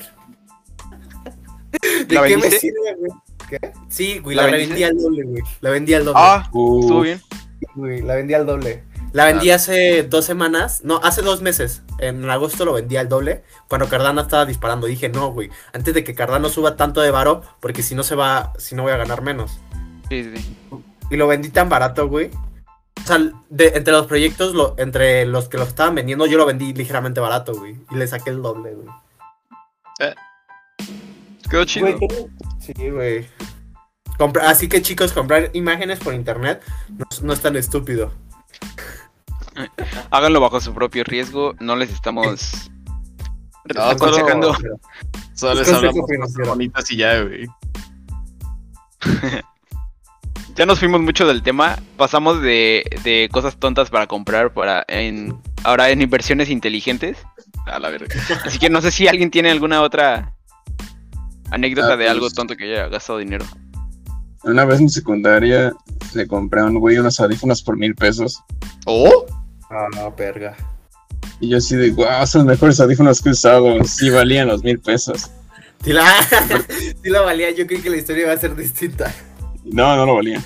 [2.09, 3.13] ¿De ¿La qué me sirve, güey?
[3.49, 3.73] ¿Qué?
[3.89, 5.43] Sí, güey, ¿La vendí al doble, güey.
[5.61, 6.21] La vendí al doble.
[6.21, 7.21] Ah, Uh, estuvo bien.
[7.75, 8.83] Güey, la vendí al doble.
[9.13, 11.83] La vendí hace dos semanas, no, hace dos meses.
[11.99, 14.87] En agosto lo vendí al doble, cuando Cardano estaba disparando.
[14.87, 18.15] Dije, no, güey, antes de que Cardano suba tanto de varo, porque si no se
[18.15, 19.59] va, si no voy a ganar menos.
[20.11, 20.57] Sí, sí.
[21.11, 22.31] Y lo vendí tan barato, güey.
[23.03, 23.19] O sea,
[23.51, 27.21] de- entre los proyectos, lo- entre los que lo estaban vendiendo, yo lo vendí ligeramente
[27.21, 27.77] barato, güey.
[27.91, 28.89] Y le saqué el doble, güey.
[31.49, 31.87] Quedó chido.
[32.59, 33.27] Sí, güey.
[34.19, 38.13] Compra- Así que chicos, comprar imágenes por internet no, no es tan estúpido.
[40.11, 41.55] Háganlo bajo su propio riesgo.
[41.61, 42.27] No les estamos
[43.75, 44.55] No, aconsejando.
[44.61, 44.81] Pero-
[45.35, 47.47] Solo les hablamos cosas bonitas y ya, güey.
[50.57, 51.79] Ya nos fuimos mucho del tema.
[51.97, 57.19] Pasamos de, de cosas tontas para comprar para en ahora en inversiones inteligentes.
[57.67, 58.15] A la verga.
[58.45, 60.33] Así que no sé si alguien tiene alguna otra
[61.51, 63.45] anécdota Ah, de algo pues- tonto que haya gastado dinero.
[64.45, 65.73] Una vez en secundaria
[66.15, 68.41] le compré a un güey unos audífonos por mil pesos.
[68.87, 69.27] ¿Oh?
[69.71, 70.57] Ah, no, verga.
[71.41, 73.83] Y yo así de, wow, son los mejores audífonos que he usado.
[73.85, 75.31] Sí valían los mil pesos.
[75.85, 76.07] Sí la,
[77.03, 79.13] sí la valía, yo creí que la historia iba a ser distinta.
[79.73, 80.43] No, no lo valían.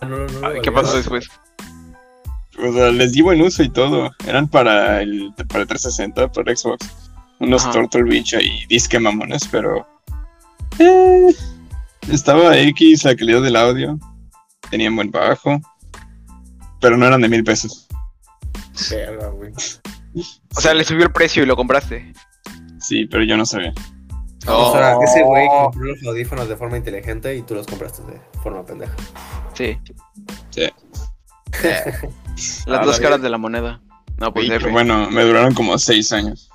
[0.00, 0.72] Ah, no, no, no Ah, ¿Qué valía.
[0.72, 1.28] pasó después?
[2.58, 4.10] O sea, les di buen uso y todo.
[4.26, 6.88] Eran para el, para el 360, para Xbox.
[7.40, 7.72] Unos Ajá.
[7.72, 9.86] Turtle Beach y disque mamones, pero.
[10.80, 11.32] eh,
[12.10, 13.98] estaba X la calidad del audio.
[14.70, 15.60] Tenían buen bajo.
[16.80, 17.86] Pero no eran de mil pesos.
[18.90, 19.52] Verga, güey.
[20.56, 22.12] O sea, le subió el precio y lo compraste.
[22.80, 23.72] Sí, pero yo no sabía.
[24.46, 25.02] O sea, Oh.
[25.02, 28.94] ese güey compró los audífonos de forma inteligente y tú los compraste de forma pendeja.
[29.54, 29.78] Sí.
[30.50, 30.68] Sí.
[32.66, 33.80] Las Ah, dos caras de la moneda.
[34.18, 34.48] No, pues.
[34.48, 36.48] Pero bueno, me duraron como seis años.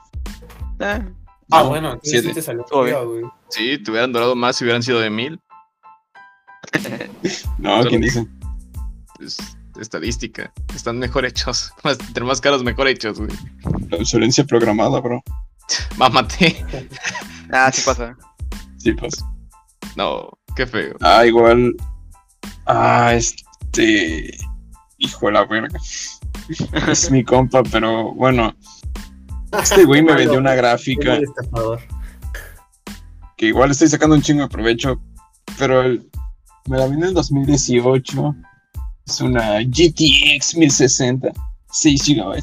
[0.79, 1.01] Ah,
[1.51, 2.29] Ah, No, bueno, siete.
[2.29, 3.23] sí te salió Todo chido, güey.
[3.49, 5.39] Sí, te hubieran durado más si hubieran sido de mil.
[7.57, 8.25] No, ¿quién dice?
[9.19, 9.37] Es
[9.79, 10.51] estadística.
[10.75, 11.71] Están mejor hechos.
[11.83, 13.31] Más, entre más caros, mejor hechos, güey.
[13.89, 15.21] La obsolencia programada, bro.
[15.97, 16.65] Mámate.
[17.53, 18.15] Ah, sí pasa.
[18.77, 19.23] Sí, pues.
[19.95, 20.95] No, qué feo.
[21.01, 21.73] Ah, igual.
[22.65, 24.37] Ah, este.
[24.97, 25.79] Hijo de la verga.
[26.87, 28.53] Es mi compa, pero bueno.
[29.61, 31.19] Este güey me vendió una gráfica
[33.37, 34.99] que igual estoy sacando un chingo de provecho,
[35.57, 36.09] pero el-
[36.67, 38.35] me la vendió en 2018.
[39.05, 41.29] Es una GTX 1060,
[41.71, 42.41] 6 GB.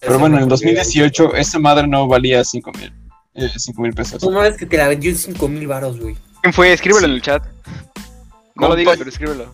[0.00, 2.92] Pero bueno, en 2018 esa madre no valía 5 mil.
[3.36, 4.22] Eh, 5 mil pesos.
[4.22, 6.16] No mames que te la vendió en 5 mil baros, güey.
[6.42, 6.72] ¿Quién fue?
[6.72, 7.42] Escríbelo en el chat.
[8.54, 9.52] No lo digas, pero escríbelo.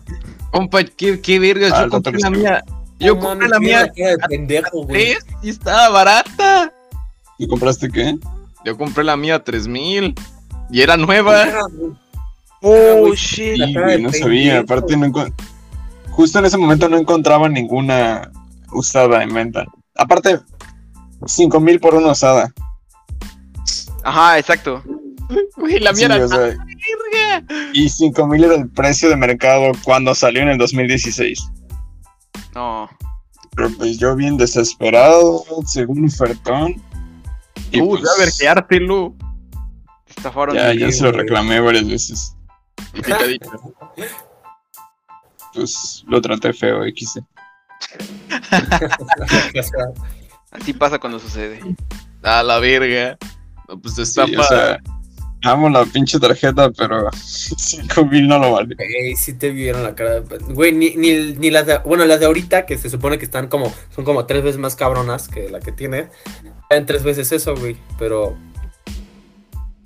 [0.51, 1.73] Compa, qué, qué vergas.
[1.73, 2.63] Ah, Yo compré la mía.
[2.99, 3.91] Yo compré la mía
[4.29, 4.87] pendejo, güey.
[4.87, 6.71] tres y estaba barata.
[7.37, 8.15] ¿Y compraste qué?
[8.63, 10.15] Yo compré la mía a 3000
[10.69, 11.43] y era nueva.
[11.45, 11.65] Verga.
[12.61, 13.15] Oh, güey.
[13.15, 13.55] shit.
[13.55, 14.59] Sí, güey, no sabía.
[14.59, 15.11] Aparte, no
[16.11, 18.31] justo en ese momento no encontraba ninguna
[18.71, 19.65] usada en venta.
[19.95, 20.39] Aparte,
[21.25, 22.53] 5 mil por una usada.
[24.03, 24.83] Ajá, exacto.
[25.55, 26.65] Güey, la Sí, o sea, verga.
[27.73, 31.49] y 5 mil era el precio de mercado cuando salió en el 2016.
[32.53, 32.89] No.
[33.55, 36.81] Pero pues yo bien desesperado, según ofertón.
[37.71, 39.15] Y Tú, pues, ya vergeártelo.
[40.07, 40.55] Estafaron.
[40.55, 42.35] ya, ya se lo reclamé varias veces.
[45.53, 47.19] Pues lo traté feo, X.
[50.51, 51.59] Así pasa cuando sucede.
[52.21, 53.17] A la verga.
[53.81, 54.79] Pues está Sí, o sea,
[55.43, 58.75] amo la pinche tarjeta, pero 5 mil no lo vale.
[58.79, 60.37] Ey, sí te vieron la cara de.
[60.53, 61.79] Güey, ni, ni, ni las de.
[61.79, 63.71] Bueno, las de ahorita, que se supone que están como.
[63.95, 66.09] Son como tres veces más cabronas que la que tiene.
[66.69, 67.75] En tres veces eso, güey.
[67.99, 68.37] Pero.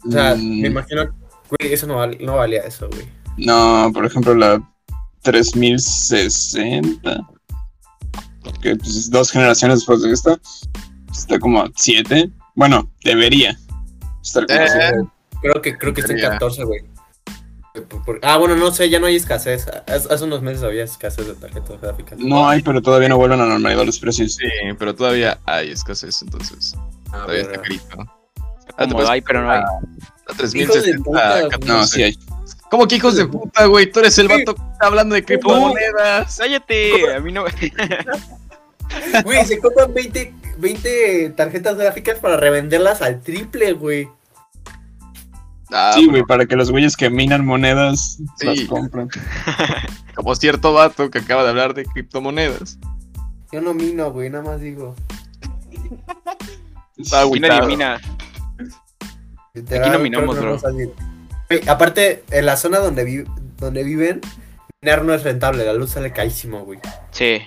[0.07, 1.03] O sea, Mm, me imagino.
[1.49, 3.07] Güey, eso no, val- no valía eso, güey.
[3.37, 4.61] No, por ejemplo, la
[5.21, 7.27] 3060.
[8.61, 10.39] Que pues es dos generaciones después de esta.
[11.11, 12.29] Está como a 7.
[12.55, 13.57] Bueno, debería
[14.27, 15.03] estar Eh.
[15.41, 16.33] Creo que, creo que está en Sería.
[16.33, 16.81] 14, güey.
[18.23, 19.67] Ah, bueno, no sé, ya no hay escasez.
[19.87, 22.17] Hace, unos meses había escasez de tarjetas gráficas.
[22.17, 24.35] No hay, pero todavía no vuelven a normalidad los precios.
[24.35, 24.47] Sí,
[24.79, 26.73] pero todavía hay escasez, entonces.
[27.11, 27.63] Ah, Todavía está verga.
[27.63, 28.13] carito.
[28.77, 29.59] Ah, hay, pero no hay.
[29.59, 31.03] a Hijos de 3060.
[31.03, 31.67] puta, 14.
[31.67, 32.17] No, sí hay.
[32.69, 33.89] ¿Cómo que hijos de puta, güey?
[33.91, 36.37] Tú eres el vato que está hablando de criptomonedas.
[36.37, 37.15] ¡Cállate!
[37.15, 37.45] A mí no.
[39.23, 44.09] Güey, se compran 20, 20 tarjetas gráficas para revenderlas al triple, güey.
[45.71, 48.45] Ah, Sí, güey, para que los güeyes que minan monedas Sí.
[48.45, 49.09] las compren.
[50.15, 52.79] como cierto vato que acaba de hablar de criptomonedas.
[53.51, 54.95] Yo no mino, güey, nada más digo.
[56.97, 57.67] Está Aquí nadie agüitado.
[57.67, 58.01] mina.
[59.53, 60.57] Literal, Aquí no minamos, bro.
[61.67, 63.23] aparte, en la zona donde, vi-
[63.57, 64.21] donde viven,
[64.81, 66.79] minar no es rentable, la luz sale carísimo, güey.
[67.11, 67.41] Sí.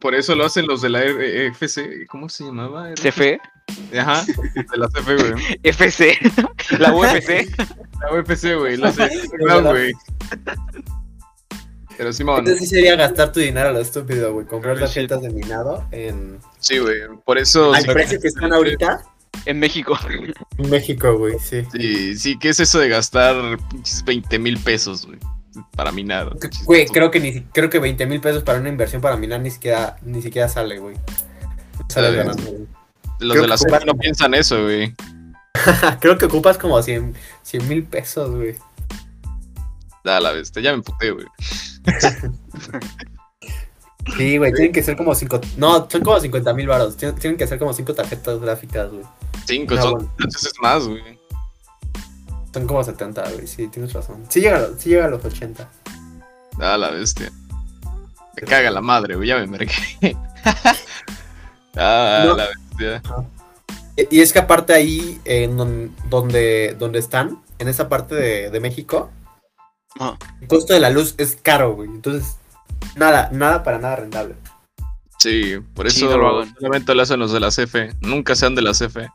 [0.00, 2.06] Por eso lo hacen los de la FC.
[2.08, 2.90] ¿Cómo se llamaba?
[2.94, 3.40] CFE.
[3.98, 5.58] Ajá, de la CF, güey.
[5.62, 6.18] FC.
[6.78, 7.48] La UFC.
[8.00, 8.76] La UFC, güey.
[8.76, 9.28] La CF,
[9.70, 9.92] güey.
[11.96, 14.46] Pero Simón, Entonces sí sería gastar tu dinero a lo estúpido, güey.
[14.46, 16.38] Comprar Pero tarjetas de minado en...
[16.58, 17.00] sí, güey.
[17.24, 17.74] Por eso.
[17.74, 19.02] Al sí, precio que están ahorita.
[19.44, 19.98] En México.
[20.58, 21.62] En México, güey, sí.
[21.72, 25.18] Sí, sí, ¿qué es eso de gastar pinches 20 mil pesos, güey?
[25.74, 26.36] para minar.
[26.64, 29.50] Güey, creo que ni creo que 20 mil pesos para una inversión para minar ni
[29.50, 30.96] siquiera, ni siquiera sale, güey.
[30.96, 32.59] No Eh, ganando, güey.
[33.20, 34.94] Los creo de la CFE no piensan eso, güey.
[36.00, 37.14] creo que ocupas como 100
[37.68, 38.56] mil pesos, güey.
[40.04, 41.26] Da la bestia, ya me emputé, güey.
[44.16, 45.40] Sí, güey, tienen que ser como 5.
[45.58, 46.96] No, son como 50 mil baros.
[46.96, 49.04] Tienen, que ser como 5 tarjetas gráficas, güey.
[49.46, 50.10] Cinco, No, son bueno.
[50.18, 51.02] entonces es más, güey.
[52.52, 53.46] Son como 70, güey.
[53.46, 54.24] Sí, tienes razón.
[54.28, 55.68] Sí llega, a los- sí llega a los 80.
[56.58, 57.30] Da la bestia.
[58.40, 59.72] Me caga la madre, güey, ya me mergué.
[61.76, 62.36] ah, No.
[62.36, 62.69] la bestia.
[63.96, 68.50] Y y es que aparte ahí, en don- donde, donde están, en esa parte de,
[68.50, 69.10] de México,
[69.98, 70.16] Ajá.
[70.40, 71.88] el costo de la luz es caro, güey.
[71.90, 72.36] Entonces,
[72.96, 74.34] nada, nada para nada rentable.
[75.18, 76.54] Sí, por Sí, eso no lo hagan.
[76.58, 77.94] solamente lo hacen los de la CFE.
[78.00, 79.10] Nunca sean de la CFE.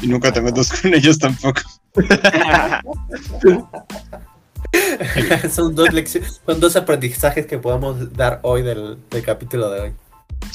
[0.00, 1.60] Y nunca te metas con ellos tampoco.
[5.50, 9.92] son dos lecciones, son dos aprendizajes que podemos dar hoy del, del capítulo de hoy.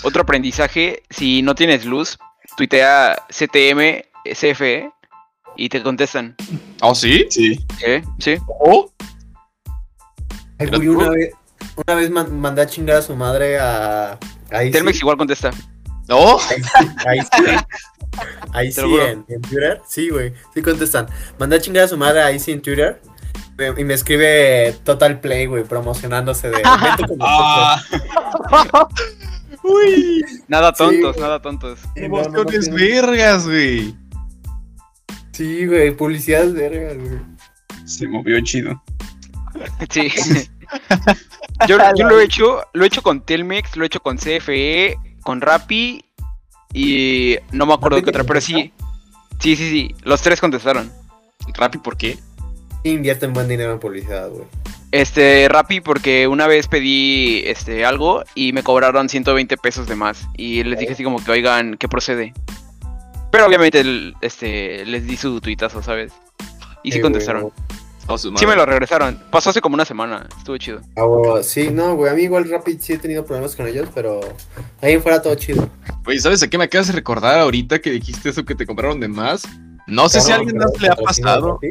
[0.03, 2.17] Otro aprendizaje, si no tienes luz,
[2.57, 4.91] tuitea CTM, CFE
[5.57, 6.35] y te contestan.
[6.81, 7.25] ¿Oh, sí?
[7.29, 7.59] Sí.
[7.85, 8.03] ¿Eh?
[8.19, 8.37] ¿Sí?
[8.47, 8.91] ¿Oh?
[10.57, 11.31] Ay, güey, una vez,
[11.85, 14.17] una vez man- mandé a chingar a su madre a.
[14.51, 15.51] Ahí Telmex sí, igual contesta.
[16.09, 16.41] ¿Oh?
[17.05, 17.43] ahí sí.
[18.53, 19.81] Ahí sí, en, en Twitter.
[19.87, 20.33] Sí, güey.
[20.53, 21.07] Sí contestan.
[21.37, 23.01] Mandé a chingar a su madre ahí sí en Twitter.
[23.77, 26.55] Y me escribe Total Play, güey, promocionándose de.
[26.63, 28.87] "Vente con nosotros".
[29.63, 31.79] Uy, Nada tontos, nada tontos.
[31.95, 33.95] Sí, no, no, emociones vergas, güey.
[35.31, 37.19] Sí, güey, publicidad verga, güey.
[37.85, 38.81] se movió chido.
[39.89, 40.11] Sí.
[41.67, 44.97] yo, yo lo he hecho, lo he hecho con Telmex, lo he hecho con CFE,
[45.23, 46.03] con Rappi
[46.73, 48.73] y no me acuerdo ¿Rappi qué otra, pero sí.
[49.39, 49.95] Sí, sí, sí.
[50.03, 50.91] Los tres contestaron.
[51.53, 52.17] Rappi, ¿por qué?
[52.83, 54.45] Invierten buen dinero en publicidad, güey.
[54.91, 60.27] Este, Rappi porque una vez pedí este algo y me cobraron 120 pesos de más
[60.35, 62.33] y les dije así como que oigan, ¿qué procede?
[63.31, 66.11] Pero obviamente el- este les di su tuitazo, ¿sabes?
[66.83, 67.51] Y sí Sí, contestaron.
[68.07, 69.21] Oh, Sí me lo regresaron.
[69.29, 70.27] Pasó hace como una semana.
[70.35, 70.81] Estuvo chido.
[70.97, 74.19] Ah, sí, no, güey, a mí igual Rapid sí he tenido problemas con ellos, pero
[74.81, 75.69] ahí fuera todo chido.
[76.03, 78.99] Güey, ¿sabes a qué me acabas de recordar ahorita que dijiste eso que te compraron
[78.99, 79.43] de más?
[79.85, 81.59] No sé si a alguien más le ha pasado.
[81.61, 81.67] Rappi.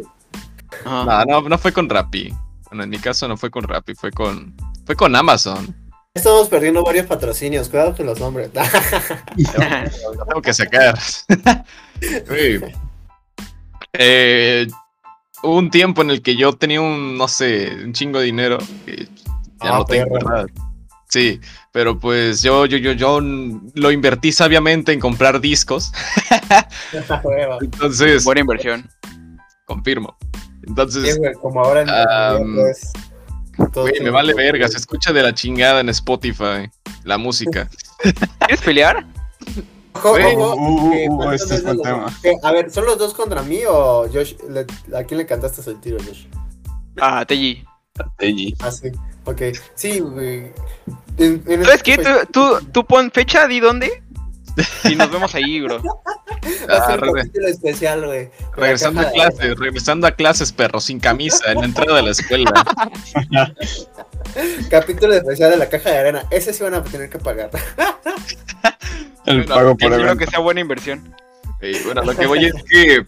[0.85, 2.33] No, no, no fue con Rappi.
[2.71, 4.55] Bueno, en mi caso no fue con Rappi, fue con
[4.87, 5.75] fue con Amazon.
[6.15, 8.51] Estamos perdiendo varios patrocinios, cuidado con los nombres.
[8.55, 10.99] Lo tengo que sacar.
[13.95, 14.67] Eh,
[15.43, 18.59] hubo un tiempo en el que yo tenía un, no sé, un chingo de dinero.
[18.85, 19.07] que
[19.63, 20.29] ya Ah, no tengo, perro.
[20.29, 20.47] ¿verdad?
[21.09, 21.41] Sí,
[21.73, 25.91] pero pues yo, yo, yo, yo lo invertí sabiamente en comprar discos.
[27.61, 28.89] Entonces, Buena inversión.
[29.67, 30.17] confirmo.
[30.69, 31.81] Sí, Entonces, güey, como ahora
[32.37, 32.93] en pues,
[33.75, 36.71] güey, me vale verga, se escucha de la chingada en Spotify
[37.05, 37.69] la música.
[38.41, 39.07] ¿Quieres pelear?
[39.95, 40.37] Ojo, Güey.
[40.37, 42.19] ojo, Uh, uh, que uh, ¿cuántos este es veces buen los- tema.
[42.23, 44.35] que, A ver, ¿son los dos contra mí o Josh?
[44.49, 46.27] le- ¿A quién le cantaste el tiro, Josh?
[47.01, 47.65] Ah, Teji.
[48.19, 48.55] Teji.
[48.61, 48.91] Ah, sí.
[49.25, 49.43] Ok.
[49.75, 50.53] Sí, güey.
[51.17, 51.99] En- en ¿Sabes qué?
[51.99, 54.03] Tú, tú, tú pon fecha, di dónde.
[54.85, 55.83] Y nos vemos ahí, bro.
[56.71, 58.31] Va a ser un re- capítulo especial, güey.
[58.57, 62.51] regresando a clases, regresando a clases, perro, sin camisa, en la entrada de la escuela.
[64.71, 66.25] Capítulo especial de la caja de arena.
[66.31, 67.51] Ese sí van a tener que pagar.
[69.27, 71.15] El Bueno, pago por Espero que sea buena inversión.
[71.85, 73.05] Bueno, lo que voy es que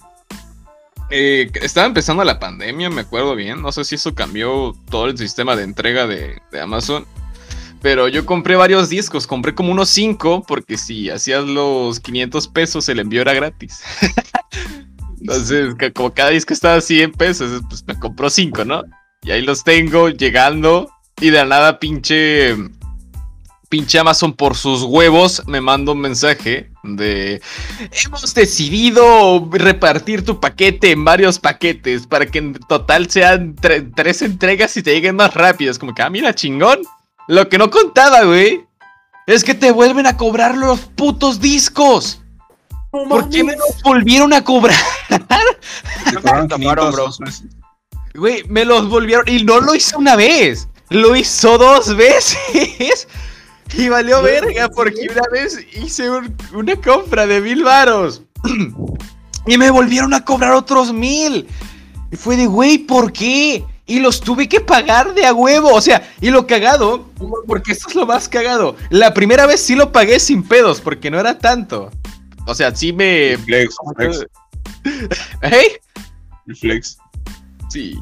[1.10, 3.62] eh, estaba empezando la pandemia, me acuerdo bien.
[3.62, 7.06] No sé si eso cambió todo el sistema de entrega de, de Amazon.
[7.82, 12.88] Pero yo compré varios discos, compré como unos 5, porque si hacías los 500 pesos,
[12.88, 13.80] el envío era gratis.
[15.20, 18.82] Entonces, como cada disco estaba a 100 pesos, pues me compró 5, ¿no?
[19.22, 22.56] Y ahí los tengo llegando, y de nada, pinche.
[23.68, 27.40] Pinche Amazon por sus huevos me manda un mensaje de
[28.04, 34.22] Hemos decidido repartir tu paquete en varios paquetes para que en total sean tre- tres
[34.22, 35.70] entregas y te lleguen más rápido.
[35.70, 36.80] Es como que, ah, mira, chingón.
[37.30, 38.66] Lo que no contaba, güey,
[39.28, 42.20] es que te vuelven a cobrar los putos discos.
[42.90, 44.76] ¿Por qué me los volvieron a cobrar?
[46.10, 47.08] 500 bro.
[48.16, 49.28] Güey, me los volvieron.
[49.28, 50.66] Y no lo hice una vez.
[50.88, 53.06] Lo hizo dos veces.
[53.78, 58.22] Y valió verga ¿en porque una vez hice un- una compra de mil varos.
[59.46, 61.46] Y me volvieron a cobrar otros mil.
[62.10, 63.64] Y fue de, güey, ¿por qué?
[63.90, 65.74] Y los tuve que pagar de a huevo.
[65.74, 67.08] O sea, y lo cagado,
[67.48, 68.76] porque esto es lo más cagado.
[68.88, 71.90] La primera vez sí lo pagué sin pedos, porque no era tanto.
[72.46, 73.36] O sea, sí me...
[73.38, 74.26] Flex, flex,
[75.42, 75.80] ¿Eh?
[76.54, 76.98] flex.
[77.70, 77.98] Sí.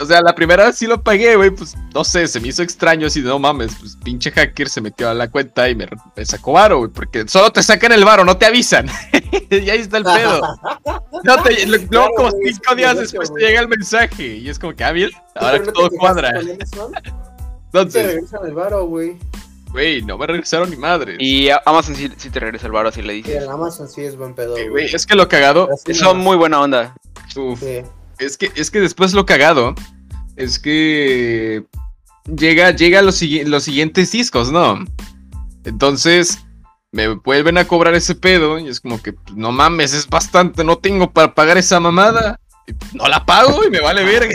[0.00, 1.50] O sea, la primera vez sí lo pagué, güey.
[1.50, 3.06] Pues no sé, se me hizo extraño.
[3.06, 5.86] Así de no mames, pues pinche hacker se metió a la cuenta y me,
[6.16, 6.90] me sacó varo, güey.
[6.90, 8.88] Porque solo te sacan el varo, no te avisan.
[9.50, 10.40] y ahí está el pedo.
[11.24, 14.26] No te, luego, Claro, como cinco días después te llega el mensaje.
[14.36, 16.30] Y es como que, ah, bien, ahora que todo cuadra.
[16.30, 17.10] Amazon, Te
[17.66, 19.16] Entonces, regresan el varo, güey.
[19.70, 21.16] güey, no me regresaron ni madre.
[21.20, 23.42] Y Amazon sí, sí te regresa el varo si le Sí, dices.
[23.44, 24.92] el Amazon sí es buen pedo, güey.
[24.92, 25.68] es que lo cagado.
[25.92, 26.94] Son muy buena onda.
[27.36, 27.82] uf, Sí.
[28.20, 29.74] Es que, es que después lo cagado
[30.36, 31.64] es que
[32.36, 34.84] llega, llega los, sigui- los siguientes discos, ¿no?
[35.64, 36.38] Entonces
[36.92, 40.64] me vuelven a cobrar ese pedo y es como que pues, no mames, es bastante,
[40.64, 42.38] no tengo para pagar esa mamada.
[42.66, 44.34] Pues, no la pago y me vale verga.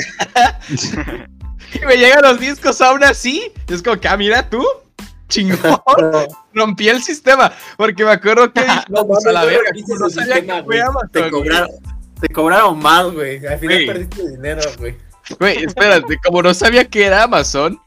[1.73, 3.51] y me llegan los discos aún así.
[3.67, 4.63] Y es como que, ah, mira tú,
[5.29, 5.59] chingón,
[6.53, 7.51] rompí el sistema.
[7.77, 10.61] Porque me acuerdo que dije, No, pues a la no verga, no sabía que fue
[10.63, 10.79] güey.
[10.81, 11.69] Amazon, Te cobraron,
[12.27, 13.45] te cobraron más, güey.
[13.45, 13.85] Al final Güey.
[13.85, 14.95] perdiste dinero, güey.
[15.39, 17.79] Güey, espérate, como no sabía que era Amazon,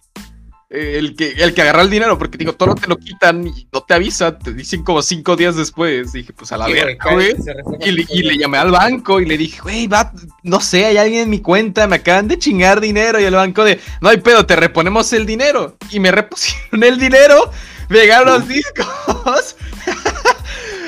[0.71, 3.69] eh, el que, el que agarra el dinero, porque digo, todo te lo quitan y
[3.73, 6.13] no te avisan, te dicen como cinco días después.
[6.13, 7.35] Dije, pues a la verga, güey.
[7.81, 10.13] Y le, y llamé al banco y le dije, güey, va,
[10.43, 13.21] no sé, hay alguien en mi cuenta, me acaban de chingar dinero.
[13.21, 15.77] Y el banco de, no hay pedo, te reponemos el dinero.
[15.91, 17.51] Y me repusieron el dinero,
[17.89, 19.57] me llegaron los discos.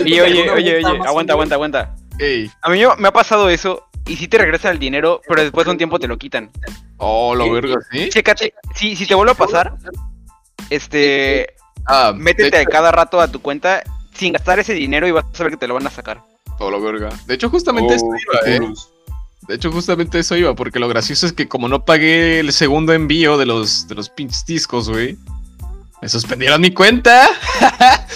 [0.05, 1.99] Y oye, ¿Alguna oye, oye, aguanta, aguanta, aguanta.
[2.21, 5.64] Ey, A mí me ha pasado eso y sí te regresa el dinero, pero después
[5.64, 6.51] de un tiempo te lo quitan.
[6.99, 8.09] oh, lo verga, ¿sí?
[8.11, 9.75] Chécate, si, si te vuelve a pasar,
[10.68, 11.55] este,
[11.87, 13.83] Ah, métete de hecho, cada rato a tu cuenta
[14.14, 16.21] sin gastar ese dinero y vas a ver que te lo van a sacar.
[16.59, 17.09] oh, lo verga.
[17.27, 18.61] De hecho, justamente eso Oh, iba, eh.
[19.49, 22.93] De hecho, justamente eso iba, porque lo gracioso es que como no pagué el segundo
[22.93, 25.16] envío de los, de los pinches discos, güey,
[26.03, 27.29] me suspendieron mi cuenta.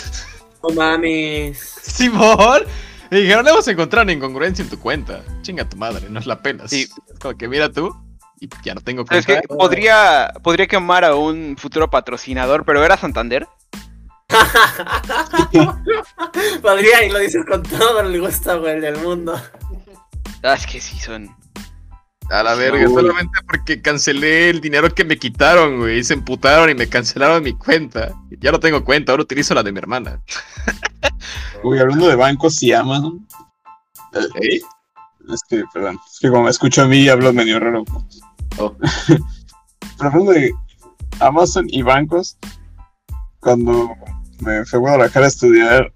[0.62, 1.58] No mames.
[1.82, 2.62] Simón.
[3.10, 5.22] Me dijeron, hemos encontrado una incongruencia en tu cuenta.
[5.42, 6.66] Chinga tu madre, no es la pena.
[6.68, 6.88] Sí.
[7.12, 7.94] Es como que mira tú,
[8.40, 9.42] y ya no tengo Pero es cuenta.
[9.42, 13.46] que podría, podría quemar a un futuro patrocinador, pero era Santander.
[16.62, 19.40] Podría, y lo dices con todo el gusto, güey, del mundo.
[20.42, 21.28] Ah, es que sí son.
[22.30, 22.94] A la verga, Uy.
[22.94, 26.02] solamente porque cancelé el dinero que me quitaron, güey.
[26.02, 28.14] Se emputaron y me cancelaron mi cuenta.
[28.40, 30.20] Ya no tengo cuenta, ahora utilizo la de mi hermana.
[31.62, 33.26] Uy, hablando de bancos y Amazon,
[34.40, 34.60] ¿Eh?
[35.32, 37.84] es que, perdón, es que como me escucho a mí hablo medio raro.
[38.58, 38.74] Oh.
[39.98, 40.52] Pero hablando de
[41.20, 42.38] Amazon y bancos,
[43.40, 43.94] cuando
[44.40, 45.92] me fui a Guadalajara a estudiar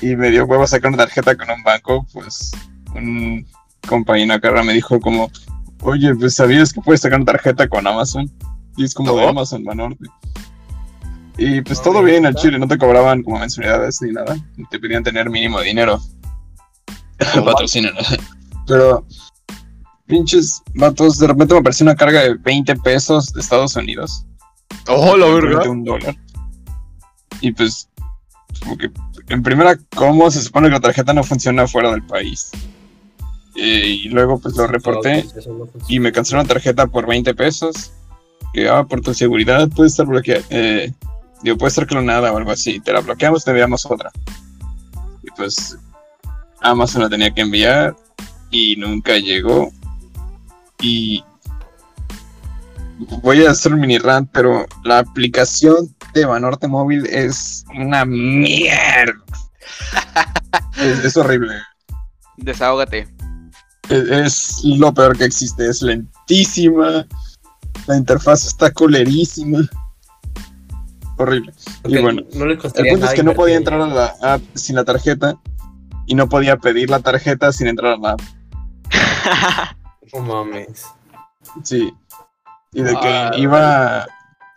[0.00, 2.52] y me dio huevo sacar una tarjeta con un banco, pues
[2.94, 3.46] un
[3.86, 5.30] compañero acá me dijo como,
[5.82, 8.30] oye, pues sabías que puedes sacar una tarjeta con Amazon
[8.76, 9.28] y es como de.
[9.28, 10.04] Amazon Banorte.
[11.38, 12.34] Y pues No, todo bien al.
[12.34, 14.36] Chile, no te cobraban como mensualidades ni nada,
[14.70, 16.00] te pedían tener mínimo dinero.
[17.44, 17.94] Patrocinan.
[18.66, 19.06] Pero,
[20.06, 24.24] pinches vatos, de repente me apareció una carga de 20 pesos de Estados Unidos
[24.88, 25.70] Oh, la de verga.
[25.70, 26.16] un dólar.
[27.40, 27.88] Y pues,
[28.62, 28.90] como que,
[29.28, 32.50] en primera, ¿cómo se supone que la tarjeta no funciona fuera del país?
[33.54, 35.84] Eh, y luego, pues lo reporté no funciona.
[35.88, 37.92] y me cancelaron la tarjeta por 20 pesos.
[38.52, 40.42] Que, ah, por tu seguridad puede estar bloqueada.
[40.50, 40.92] Eh,
[41.42, 42.80] digo, puede estar clonada o algo así.
[42.80, 44.10] Te la bloqueamos, te enviamos otra.
[45.22, 45.78] Y pues,
[46.60, 47.96] Amazon la tenía que enviar
[48.50, 49.70] y nunca llegó.
[50.80, 51.24] Y
[53.22, 59.14] voy a hacer un mini rant, pero la aplicación de Banorte Móvil es una mierda.
[60.76, 61.54] es, es horrible.
[62.36, 63.08] Desahógate.
[63.88, 65.68] Es, es lo peor que existe.
[65.68, 67.06] Es lentísima.
[67.86, 69.58] La interfaz está colerísima.
[71.18, 71.52] Horrible.
[71.84, 74.76] Y bueno, no le El punto es que no podía entrar a la app sin
[74.76, 75.34] la tarjeta.
[76.06, 78.20] Y no podía pedir la tarjeta sin entrar a la app.
[80.12, 80.84] No mames.
[81.62, 81.92] Sí.
[82.72, 83.30] Y de que Ah.
[83.36, 84.06] iba,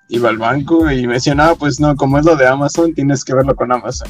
[0.09, 3.23] iba al banco y me decían, ah, pues no, como es lo de Amazon, tienes
[3.23, 4.09] que verlo con Amazon.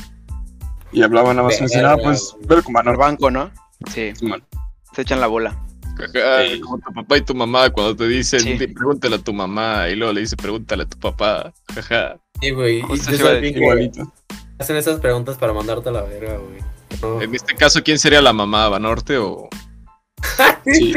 [0.92, 3.02] Y hablaban Amazon y me decían, ah, pues velo con Al Banorte.
[3.04, 3.52] banco, ¿no?
[3.94, 4.14] Sí.
[4.96, 5.56] Se echan la bola.
[6.14, 6.60] Sí.
[6.60, 8.54] Como tu papá y tu mamá cuando te dicen, Sí.
[8.58, 11.54] "Di- pregúntale a tu mamá, y luego le dice, pregúntale a tu papá.
[11.74, 12.18] Jaja.
[12.42, 12.80] Sí, güey.
[12.80, 14.12] Igualito.
[14.60, 16.60] hacen esas preguntas para mandarte a la verga, güey.
[17.02, 17.22] No.
[17.22, 18.68] En este caso, ¿quién sería la mamá?
[18.70, 19.50] ¿Banorte o...?
[20.66, 20.94] Sí.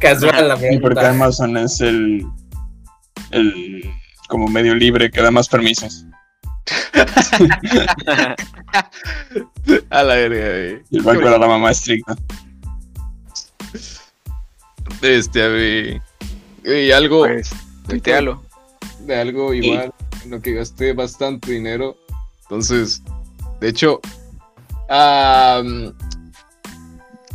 [0.00, 1.10] Casual la Y porque pregunta.
[1.10, 2.26] Amazon es el,
[3.30, 3.90] el
[4.28, 6.04] como medio libre que da más permisos.
[9.90, 10.82] A la verga, güey.
[10.90, 12.16] Y el banco era la mamá estricta.
[15.02, 16.00] Este.
[16.64, 17.20] Y algo...
[17.20, 17.50] Pues,
[17.88, 18.42] tuitealo.
[19.00, 19.92] de algo igual
[20.24, 21.96] en lo que gasté bastante dinero.
[22.42, 23.02] Entonces,
[23.60, 24.00] de hecho,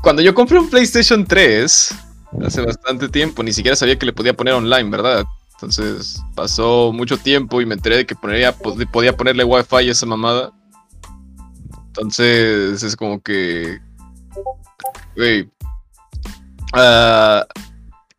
[0.01, 1.95] cuando yo compré un PlayStation 3,
[2.45, 3.43] hace bastante tiempo.
[3.43, 5.23] Ni siquiera sabía que le podía poner online, ¿verdad?
[5.53, 10.05] Entonces pasó mucho tiempo y me enteré de que podía, podía ponerle wifi a esa
[10.05, 10.51] mamada.
[11.87, 13.79] Entonces es como que...
[15.15, 15.49] Güey.
[16.73, 17.45] Ah,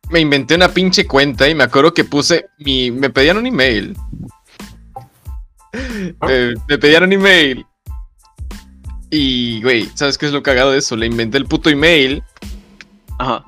[0.09, 2.91] me inventé una pinche cuenta y me acuerdo que puse mi...
[2.91, 3.97] Me pedían un email.
[6.29, 7.65] Eh, me pedían un email.
[9.09, 10.95] Y, güey, ¿sabes qué es lo cagado de eso?
[10.95, 12.23] Le inventé el puto email
[13.17, 13.43] Ajá.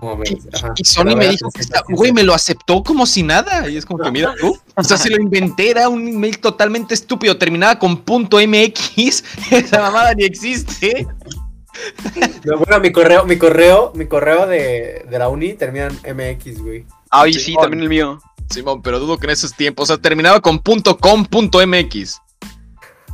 [0.78, 1.50] Y Sony me dijo,
[1.90, 3.70] güey, me lo aceptó como si nada.
[3.70, 4.58] Y es como que, mira tú.
[4.76, 7.38] O sea, si lo inventé, era un email totalmente estúpido.
[7.38, 9.24] Terminaba con punto .mx.
[9.52, 11.08] Esa mamada ni existe.
[12.46, 16.62] No, bueno, mi correo, mi correo, mi correo de, de la uni termina en MX,
[16.62, 16.86] güey.
[17.10, 17.62] Ay, sí, Simón.
[17.64, 18.20] también el mío.
[18.50, 19.84] Simón, pero dudo que en esos tiempos.
[19.84, 22.22] O sea, terminaba con punto .com, punto .mx.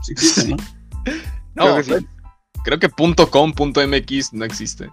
[0.03, 0.57] Sí existe, ¿no?
[1.55, 2.07] No, Creo que sí.
[2.63, 4.89] creo que punto .com, punto .mx no existe.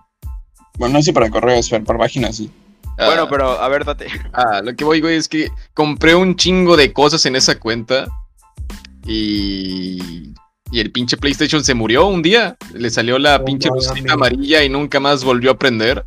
[0.78, 2.50] Bueno, no sé para correos, pero para páginas sí.
[2.98, 4.08] Bueno, Ah, pero a ver, date.
[4.32, 8.08] Ah, lo que voy, güey, es que compré un chingo de cosas en esa cuenta.
[9.06, 10.34] Y.
[10.72, 12.56] Y el pinche PlayStation se murió un día.
[12.74, 16.04] Le salió la pinche lucecita amarilla y nunca más volvió a prender.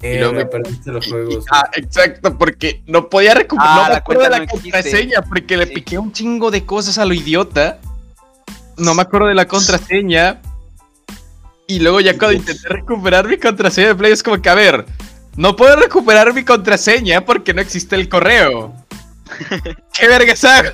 [0.00, 1.44] Eh, luego me perdiste los juegos.
[1.44, 3.68] y- ah, exacto, porque no podía recuperar.
[3.70, 4.70] Ah, no me la acuerdo de cuenta la no existe.
[4.72, 5.74] contraseña porque le Sí.
[5.74, 7.78] piqué un chingo de cosas a lo idiota.
[8.78, 10.40] No me acuerdo de la contraseña.
[11.68, 14.86] Y luego ya cuando intenté recuperar mi contraseña de Play es como que, a ver,
[15.36, 18.74] no puedo recuperar mi contraseña porque no existe el correo.
[19.92, 20.70] ¿Qué vergas hago?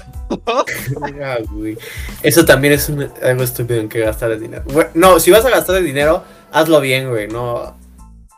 [1.21, 1.77] Ah, güey.
[2.23, 4.65] Eso también es un- algo estúpido en que gastar el dinero.
[4.95, 6.23] No, si vas a gastar el dinero,
[6.53, 7.29] hazlo bien, güey.
[7.29, 7.77] No.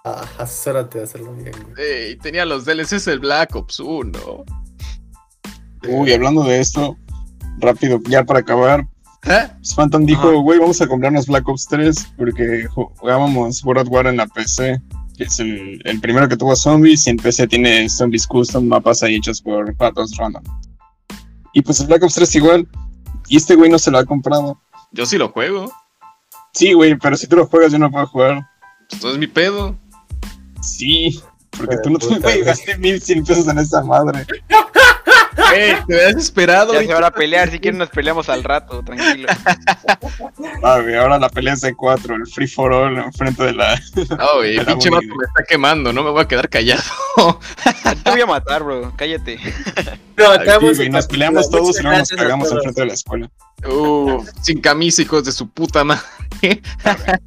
[0.04, 1.86] Ah, asesórate de hacerlo bien, güey.
[1.86, 4.44] Ey, tenía los DLCs del Black Ops 1.
[5.88, 6.96] Uy, hablando de esto,
[7.58, 8.86] rápido, ya para acabar,
[9.26, 9.48] ¿Eh?
[9.76, 14.06] Phantom dijo, güey, vamos a comprarnos Black Ops 3 porque ju- jugábamos World at War
[14.06, 14.80] en la PC,
[15.18, 19.02] que es el, el primero que tuvo zombies, y en PC tiene zombies custom, mapas
[19.02, 20.42] ahí hechos por patos random.
[21.52, 22.68] Y pues el Black Ops 3 igual,
[23.28, 24.60] y este güey no se lo ha comprado.
[24.92, 25.72] Yo sí lo juego.
[26.52, 28.46] Sí, güey, pero si tú lo juegas yo no puedo jugar.
[28.90, 29.76] Esto es mi pedo.
[30.62, 31.20] Sí,
[31.56, 32.42] porque Hijo tú no te güey.
[32.42, 34.26] gasté 1100 pesos en esa madre.
[35.50, 36.72] Te hubieras esperado.
[36.72, 36.94] Ya se ahorita.
[36.94, 39.28] van a pelear, si quieren nos peleamos al rato, tranquilo.
[40.62, 43.80] Ah, ahora la pelea es de 4, el free for all enfrente de la...
[44.18, 46.82] No, güey, el pinche muy vato me está quemando, no me voy a quedar callado.
[48.04, 49.38] Te voy a matar, bro, cállate.
[50.16, 53.30] No, acabamos nos peleamos todos y luego nos cagamos enfrente de la escuela.
[53.68, 56.02] Uh, sin camisa, hijos de su puta madre.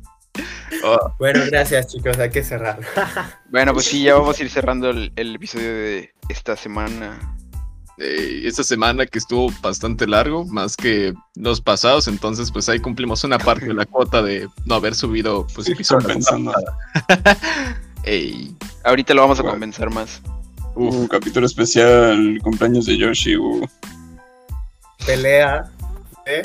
[0.84, 2.18] Oh, Bueno, gracias, chicos.
[2.18, 2.80] Hay que cerrar.
[3.50, 7.20] Bueno, pues sí, ya vamos a ir cerrando el, el episodio de esta semana.
[7.98, 13.24] Eh, esta semana que estuvo bastante largo, más que los pasados, entonces pues ahí cumplimos
[13.24, 15.68] una parte de la cuota de no haber subido pues.
[15.88, 16.54] Compensando.
[18.04, 19.54] Ey, Ahorita lo vamos a Bueno.
[19.54, 20.22] compensar más.
[20.76, 23.38] Uh, capítulo especial, cumpleaños de Yoshi.
[23.38, 23.66] Uh.
[25.06, 25.70] Pelea.
[26.26, 26.42] ¿eh?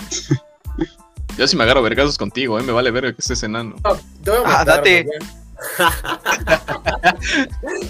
[1.36, 3.74] yo sí me agarro vergazos contigo, eh, me vale verga que estés enano.
[3.82, 5.06] No, te voy a Ah, date.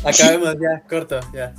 [0.04, 1.54] Acabemos ya, corto, ya.